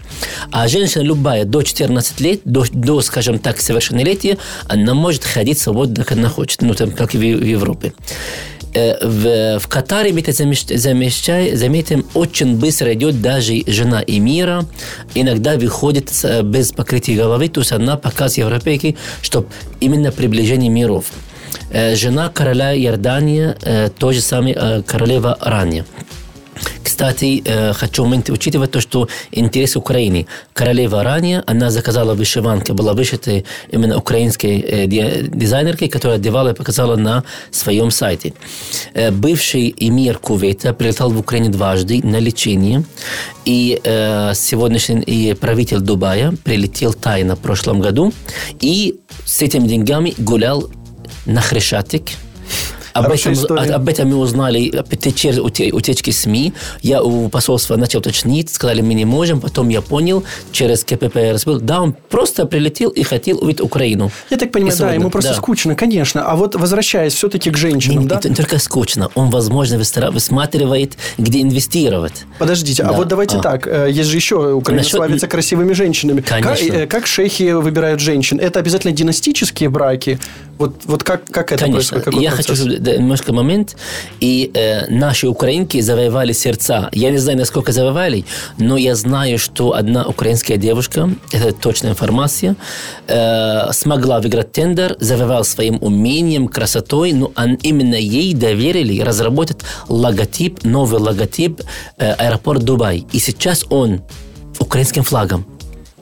А 0.52 0.68
женщина 0.68 1.02
любая 1.02 1.44
до 1.44 1.64
14 1.64 2.20
лет, 2.22 2.42
до, 2.46 2.66
до 2.72 3.02
скажем 3.02 3.40
так, 3.40 3.60
совершеннолетия, 3.60 4.38
она 4.68 4.94
может 4.94 5.24
ходить 5.24 5.60
свободно, 5.60 6.04
как 6.04 6.14
она 6.18 6.30
хочет. 6.30 6.62
Ну, 6.62 6.74
там, 6.76 6.92
как 6.92 7.16
и 7.16 7.18
в, 7.18 7.22
в 7.22 7.46
Европе. 7.46 7.94
Э, 8.80 8.98
в, 9.06 9.60
в 9.60 9.68
Катаре 9.68 10.14
мы 10.14 10.22
это 10.22 10.32
замечаем, 10.32 11.58
заметим, 11.58 12.06
очень 12.14 12.58
быстро 12.58 12.94
идет 12.94 13.22
даже 13.22 13.64
жена 13.68 14.02
эмира, 14.06 14.66
иногда 15.16 15.56
выходит 15.56 16.12
без 16.44 16.72
покрытия 16.72 17.16
головы, 17.16 17.50
то 17.50 17.62
есть 17.62 17.72
она 17.72 17.98
показывает 17.98 18.38
европейке, 18.38 18.96
что 19.22 19.46
именно 19.82 20.12
приближение 20.12 20.70
миров. 20.70 21.06
Э, 21.72 21.96
жена 21.96 22.30
короля 22.30 22.76
Иордания, 22.76 23.58
э, 23.62 23.90
то 23.98 24.12
же 24.14 24.22
самое 24.22 24.84
королева 24.86 25.38
ранее. 25.42 25.86
Кстати, 27.00 27.42
э, 27.46 27.74
хочу 27.74 28.04
учитывать 28.04 28.72
то, 28.72 28.82
что 28.82 29.08
интерес 29.32 29.78
Украины. 29.78 30.26
Королева 30.54 31.02
ранее, 31.02 31.44
она 31.48 31.72
заказала 31.72 32.14
вышиванки, 32.14 32.74
была 32.74 32.94
вышита 32.94 33.44
именно 33.72 33.98
украинской 33.98 34.86
дизайнеркой, 35.34 35.88
которая 35.88 36.18
одевала 36.18 36.50
и 36.50 36.54
показала 36.54 36.98
на 36.98 37.24
своем 37.52 37.92
сайте. 37.92 38.34
Бывший 39.12 39.74
эмир 39.78 40.18
Кувейта 40.18 40.74
прилетал 40.74 41.12
в 41.12 41.20
Украину 41.20 41.50
дважды 41.50 42.02
на 42.04 42.20
лечение. 42.20 42.84
И 43.46 43.80
сегодняшний 44.36 45.02
и 45.02 45.34
правитель 45.36 45.80
Дубая 45.80 46.34
прилетел 46.44 46.94
тайно 46.94 47.36
в 47.36 47.40
прошлом 47.40 47.80
году 47.80 48.12
и 48.60 49.00
с 49.26 49.42
этими 49.42 49.70
деньгами 49.70 50.14
гулял 50.18 50.70
на 51.26 51.40
Хрещатик– 51.40 52.04
об 52.94 53.12
этом, 53.12 53.34
об 53.58 53.90
этом 53.90 54.10
мы 54.10 54.18
узнали 54.18 54.84
через 55.16 55.40
утечки 55.40 56.12
СМИ. 56.12 56.54
Я 56.82 57.02
у 57.04 57.30
посольства 57.30 57.76
начал 57.76 58.00
уточнить, 58.00 58.50
сказали, 58.50 58.82
мы 58.82 58.94
не 58.94 59.06
можем. 59.06 59.42
Потом 59.42 59.70
я 59.70 59.82
понял, 59.82 60.24
через 60.52 60.84
КПП 60.84 61.32
разбил. 61.32 61.60
Да, 61.60 61.82
он 61.82 61.96
просто 62.10 62.46
прилетел 62.46 62.90
и 62.90 63.04
хотел 63.04 63.40
увидеть 63.44 63.62
Украину. 63.62 64.12
Я 64.30 64.38
так 64.38 64.52
понимаю, 64.52 64.78
да, 64.78 64.94
ему 64.94 65.10
просто 65.10 65.32
да. 65.32 65.38
скучно, 65.38 65.76
конечно. 65.76 66.24
А 66.24 66.36
вот 66.36 66.56
возвращаясь 66.56 67.14
все-таки 67.14 67.50
к 67.52 67.58
женщинам, 67.58 68.04
не, 68.04 68.08
да? 68.08 68.18
Это 68.18 68.30
не 68.30 68.36
только 68.36 68.60
скучно. 68.60 69.10
Он, 69.16 69.30
возможно, 69.30 69.78
высматривает, 69.78 70.98
где 71.18 71.42
инвестировать. 71.42 72.26
Подождите, 72.38 72.84
а 72.84 72.88
да. 72.88 72.94
а 72.94 72.98
вот 72.98 73.08
давайте 73.08 73.38
а. 73.38 73.42
так. 73.42 73.68
Э, 73.68 73.88
есть 73.90 74.10
же 74.10 74.16
еще 74.16 74.54
Украина 74.54 74.82
Насчет... 74.82 74.96
славится 74.96 75.28
красивыми 75.28 75.74
женщинами. 75.74 76.22
Конечно. 76.22 76.68
Как, 76.68 76.76
э, 76.76 76.88
как 76.88 77.08
шейхи 77.08 77.52
выбирают 77.52 78.00
женщин? 78.00 78.40
Это 78.40 78.60
обязательно 78.60 78.94
династические 78.94 79.70
браки? 79.70 80.20
Вот, 80.58 80.76
вот 80.86 81.04
как, 81.04 81.24
как 81.26 81.54
это 81.54 81.66
Конечно. 81.66 82.00
происходит? 82.00 82.06
Какой 82.06 82.24
я 82.24 82.32
процесс? 82.32 82.60
хочу, 82.60 82.79
немножко 82.80 83.34
момент. 83.34 83.76
И 84.20 84.52
э, 84.54 84.88
наши 84.90 85.28
украинки 85.28 85.82
завоевали 85.82 86.34
сердца. 86.34 86.90
Я 86.92 87.12
не 87.12 87.18
знаю, 87.18 87.38
насколько 87.38 87.72
завоевали, 87.72 88.26
но 88.58 88.78
я 88.78 88.96
знаю, 88.96 89.40
что 89.40 89.74
одна 89.74 90.06
украинская 90.06 90.58
девушка, 90.58 91.10
это 91.32 91.52
точная 91.54 91.92
информация, 91.92 92.56
э, 93.08 93.72
смогла 93.72 94.20
выиграть 94.20 94.52
тендер, 94.52 94.96
завоевал 95.00 95.44
своим 95.44 95.78
умением, 95.82 96.48
красотой, 96.48 97.14
но 97.14 97.32
он, 97.36 97.56
именно 97.56 97.96
ей 97.96 98.34
доверили 98.34 99.02
разработать 99.02 99.58
логотип, 99.88 100.64
новый 100.64 101.00
логотип 101.00 101.62
э, 101.98 102.14
аэропорт 102.14 102.64
Дубай. 102.64 103.06
И 103.12 103.20
сейчас 103.20 103.66
он 103.70 104.02
украинским 104.60 105.04
флагом 105.04 105.46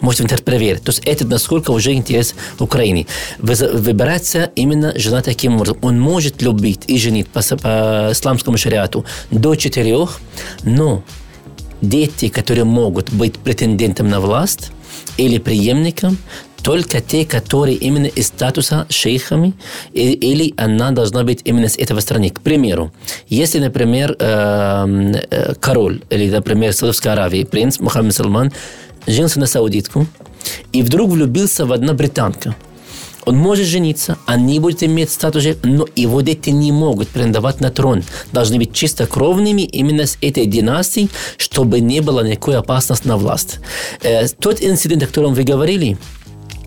можете 0.01 0.23
в 0.23 0.25
интернет 0.25 0.45
проверить. 0.45 0.83
То 0.83 0.91
есть 0.91 1.01
это 1.05 1.25
насколько 1.25 1.71
уже 1.71 1.93
интерес 1.93 2.35
в 2.57 2.63
Украине. 2.63 3.07
Выбирается 3.39 4.51
именно 4.55 4.93
жена 4.97 5.21
таким 5.21 5.55
образом. 5.55 5.77
Он 5.81 5.99
может 5.99 6.41
любить 6.41 6.81
и 6.87 6.97
женить 6.97 7.27
по, 7.27 7.41
по 7.41 8.09
исламскому 8.11 8.57
шариату 8.57 9.05
до 9.31 9.55
четырех, 9.55 10.19
но 10.63 11.03
дети, 11.81 12.29
которые 12.29 12.65
могут 12.65 13.11
быть 13.11 13.37
претендентом 13.37 14.09
на 14.09 14.19
власть 14.19 14.71
или 15.17 15.37
преемником, 15.37 16.17
только 16.63 17.01
те, 17.01 17.25
которые 17.25 17.77
именно 17.77 18.07
из 18.07 18.27
статуса 18.27 18.87
шейхами, 18.89 19.53
или 19.93 20.53
она 20.57 20.91
должна 20.91 21.23
быть 21.23 21.41
именно 21.45 21.69
с 21.69 21.77
этого 21.77 22.01
страны. 22.01 22.29
К 22.29 22.41
примеру, 22.41 22.91
если, 23.29 23.59
например, 23.59 24.15
эм, 24.19 25.15
э, 25.15 25.53
король, 25.59 26.01
или, 26.09 26.29
например, 26.29 26.73
Саудовской 26.73 27.13
Аравии, 27.13 27.43
принц 27.43 27.79
Мухаммед 27.79 28.13
Салман, 28.13 28.51
женился 29.07 29.39
на 29.39 29.47
саудитку 29.47 30.05
и 30.71 30.83
вдруг 30.83 31.11
влюбился 31.11 31.65
в 31.65 31.73
одну 31.73 31.93
британку. 31.93 32.53
Он 33.27 33.35
может 33.35 33.65
жениться, 33.65 34.17
они 34.25 34.57
будут 34.61 34.83
иметь 34.83 35.09
статус, 35.09 35.43
но 35.63 35.85
его 35.97 36.21
дети 36.21 36.49
не 36.49 36.71
могут 36.71 37.09
претендовать 37.09 37.59
на 37.59 37.71
трон. 37.71 38.05
Должны 38.31 38.57
быть 38.57 38.71
чистокровными 38.71 39.63
именно 39.63 40.05
с 40.05 40.17
этой 40.21 40.45
династией, 40.45 41.09
чтобы 41.35 41.81
не 41.81 41.99
было 41.99 42.25
никакой 42.25 42.55
опасности 42.55 43.05
на 43.05 43.17
власть. 43.17 43.59
Э, 44.01 44.29
тот 44.29 44.61
инцидент, 44.61 45.03
о 45.03 45.07
котором 45.07 45.33
вы 45.33 45.43
говорили, 45.43 45.97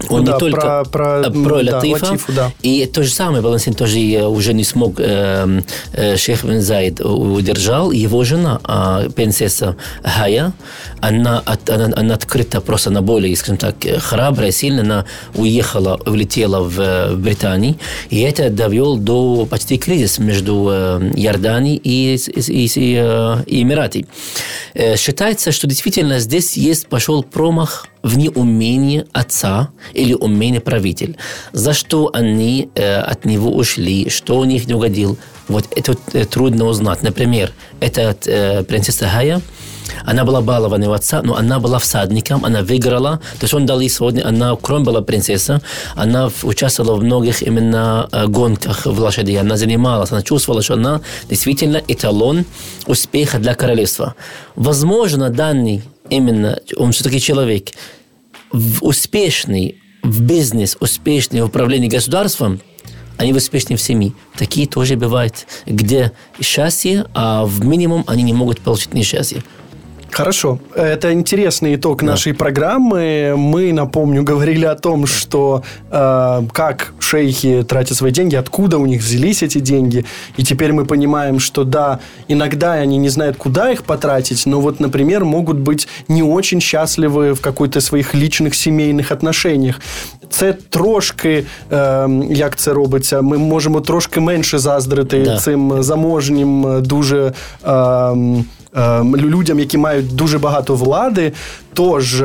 он 0.08 0.24
ну, 0.24 0.32
не 0.32 0.38
только 0.38 0.84
про, 0.84 0.84
про, 0.84 1.30
про 1.30 1.62
да, 1.62 1.76
Латифа, 1.76 2.06
Латифу, 2.06 2.32
да. 2.32 2.52
и 2.62 2.86
то 2.86 3.02
же 3.02 3.10
самое 3.10 3.42
Балансин 3.42 3.74
тоже 3.74 3.98
уже 4.26 4.54
не 4.54 4.64
смог, 4.64 4.94
э, 4.98 5.62
э, 5.92 6.16
шейх 6.16 6.44
Бен 6.44 6.60
Заид 6.60 7.00
удержал, 7.00 7.90
его 7.90 8.24
жена, 8.24 8.60
э, 8.66 9.10
принцесса 9.14 9.76
Хая, 10.02 10.52
она, 11.00 11.42
она, 11.68 11.90
она 11.96 12.14
открыта 12.14 12.60
просто 12.60 12.90
на 12.90 13.02
более, 13.02 13.34
скажем 13.36 13.56
так, 13.56 13.76
храбрая, 13.98 14.50
сильная, 14.50 14.84
она 14.84 15.04
уехала, 15.34 16.00
улетела 16.06 16.60
в, 16.62 16.76
в 16.76 17.16
Британию, 17.16 17.76
и 18.10 18.20
это 18.20 18.50
довел 18.50 18.96
до 18.96 19.46
почти 19.46 19.78
кризиса 19.78 20.22
между 20.22 20.68
э, 20.70 21.12
Иорданией 21.16 21.76
и, 21.76 22.14
и, 22.14 22.40
и, 22.40 22.66
и, 22.66 22.96
э, 23.00 23.36
и 23.46 23.62
Эмиратами. 23.62 24.06
Э, 24.74 24.96
считается, 24.96 25.52
что 25.52 25.66
действительно 25.66 26.18
здесь 26.20 26.56
есть 26.56 26.86
пошел 26.88 27.22
промах 27.22 27.86
в 28.02 28.16
неумении 28.16 29.04
отца 29.12 29.70
или 29.92 30.14
умении 30.14 30.58
правитель. 30.58 31.16
За 31.52 31.72
что 31.72 32.10
они 32.12 32.70
э, 32.74 32.96
от 33.00 33.24
него 33.24 33.50
ушли, 33.50 34.08
что 34.08 34.38
у 34.38 34.44
них 34.44 34.66
не 34.66 34.74
угодил. 34.74 35.18
Вот 35.48 35.66
это 35.76 35.96
э, 36.12 36.24
трудно 36.24 36.66
узнать. 36.66 37.02
Например, 37.02 37.52
эта 37.80 38.16
э, 38.26 38.62
принцесса 38.64 39.10
Гая, 39.12 39.42
она 40.04 40.24
была 40.24 40.40
балованной 40.40 40.88
у 40.88 40.92
отца, 40.92 41.22
но 41.22 41.36
она 41.36 41.58
была 41.58 41.78
всадником, 41.78 42.44
она 42.44 42.62
выиграла. 42.62 43.20
То 43.38 43.44
есть 43.44 43.54
он 43.54 43.66
дал 43.66 43.80
ей 43.80 43.88
сегодня, 43.88 44.26
она, 44.26 44.56
кроме 44.60 44.84
была 44.84 45.02
принцесса, 45.02 45.60
она 45.94 46.30
участвовала 46.42 46.96
в 46.96 47.02
многих 47.02 47.42
именно 47.42 48.08
э, 48.12 48.26
гонках 48.26 48.86
в 48.86 49.00
лошади. 49.00 49.34
Она 49.34 49.56
занималась, 49.56 50.12
она 50.12 50.22
чувствовала, 50.22 50.62
что 50.62 50.74
она 50.74 51.00
действительно 51.28 51.82
эталон 51.88 52.44
успеха 52.86 53.38
для 53.38 53.54
королевства. 53.54 54.14
Возможно, 54.56 55.30
данный 55.30 55.82
именно, 56.10 56.58
он 56.76 56.92
все-таки 56.92 57.20
человек, 57.20 57.70
успешный 58.80 59.80
в 60.02 60.22
бизнес, 60.22 60.76
успешный 60.80 61.42
в 61.42 61.46
управлении 61.46 61.88
государством, 61.88 62.60
они 63.16 63.32
успешнее 63.32 63.76
в 63.76 63.82
семье. 63.82 64.12
Такие 64.36 64.66
тоже 64.66 64.96
бывают, 64.96 65.46
где 65.66 66.12
счастье, 66.40 67.06
а 67.14 67.44
в 67.44 67.64
минимум 67.64 68.04
они 68.06 68.22
не 68.22 68.32
могут 68.32 68.60
получить 68.60 68.94
несчастье. 68.94 69.42
Хорошо. 70.10 70.58
Это 70.74 71.12
интересный 71.12 71.74
итог 71.74 72.00
да. 72.00 72.06
нашей 72.06 72.34
программы. 72.34 73.34
Мы, 73.36 73.72
напомню, 73.72 74.22
говорили 74.30 74.64
о 74.64 74.74
том, 74.74 75.06
что 75.06 75.62
э, 75.90 76.42
как 76.52 76.92
шейхи 76.98 77.64
тратят 77.68 77.96
свои 77.96 78.12
деньги, 78.12 78.36
откуда 78.36 78.78
у 78.78 78.86
них 78.86 79.02
взялись 79.02 79.42
эти 79.42 79.58
деньги. 79.60 80.04
И 80.36 80.42
теперь 80.42 80.72
мы 80.72 80.84
понимаем, 80.84 81.38
что 81.40 81.64
да, 81.64 81.98
иногда 82.28 82.72
они 82.72 82.98
не 82.98 83.08
знают, 83.08 83.36
куда 83.36 83.70
их 83.70 83.82
потратить, 83.82 84.46
но 84.46 84.60
вот, 84.60 84.80
например, 84.80 85.24
могут 85.24 85.56
быть 85.56 85.88
не 86.08 86.22
очень 86.22 86.60
счастливы 86.60 87.34
в 87.34 87.40
какой-то 87.40 87.80
своих 87.80 88.14
личных 88.14 88.54
сімейних 88.54 89.12
отношениях. 89.12 89.80
Це 90.30 90.52
трошки, 90.52 91.44
е, 91.72 92.08
як 92.30 92.56
це 92.56 92.72
робиться, 92.72 93.22
ми 93.22 93.38
можемо 93.38 93.80
трошки 93.80 94.20
менше 94.20 94.58
заздрити 94.58 95.22
да. 95.22 95.38
цим 95.38 95.82
заможнім, 95.82 96.82
дуже. 96.82 97.32
Е, 97.66 98.44
людям, 99.16 99.58
які 99.60 99.78
мають 99.78 100.16
дуже 100.16 100.38
багато 100.38 100.74
влади. 100.74 101.32
Тож 101.74 102.22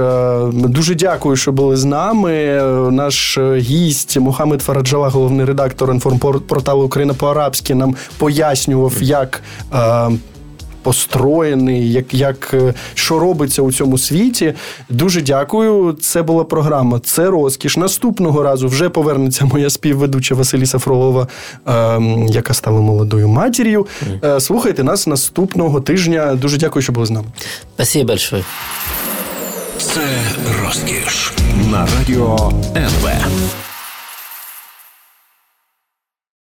дуже 0.52 0.96
дякую, 0.96 1.36
що 1.36 1.52
були 1.52 1.78
з 1.78 1.86
нами. 1.86 2.62
Наш 2.92 3.40
гість 3.56 4.20
Мухаммед 4.20 4.62
Фараджала, 4.62 5.10
головний 5.10 5.46
редактор 5.46 5.92
інформпорталу 5.92 6.86
Україна 6.86 7.14
по 7.14 7.28
арабськи, 7.28 7.76
нам 7.76 7.96
пояснював, 8.18 8.94
як 9.02 9.42
построєний, 10.86 11.92
як, 11.92 12.14
як 12.14 12.54
е, 12.54 12.74
що 12.94 13.20
робиться 13.20 13.62
у 13.62 13.72
цьому 13.72 13.98
світі. 13.98 14.54
Дуже 14.90 15.22
дякую. 15.22 15.98
Це 16.02 16.22
була 16.22 16.44
програма. 16.44 17.00
Це 17.00 17.26
розкіш. 17.26 17.78
Наступного 17.78 18.44
разу 18.44 18.68
вже 18.68 18.90
повернеться 18.90 19.46
моя 19.46 19.70
співведуча 19.70 20.36
Василіса 20.36 20.80
Фролова, 20.80 21.28
е, 21.68 22.02
яка 22.30 22.54
стала 22.54 22.82
молодою 22.82 23.28
матір'ю. 23.28 23.88
Е, 24.24 24.40
слухайте 24.40 24.84
нас 24.84 25.08
наступного 25.08 25.82
тижня. 25.82 26.36
Дуже 26.36 26.58
дякую, 26.58 26.84
що 26.84 26.94
були 26.94 27.06
з 27.06 27.12
нами. 27.12 27.28
Спасибо 27.76 28.06
большое. 28.06 28.44
Це 29.78 30.02
розкіш 30.64 31.34
на 31.72 31.88
радіо 31.98 32.52
НВ. 32.76 33.10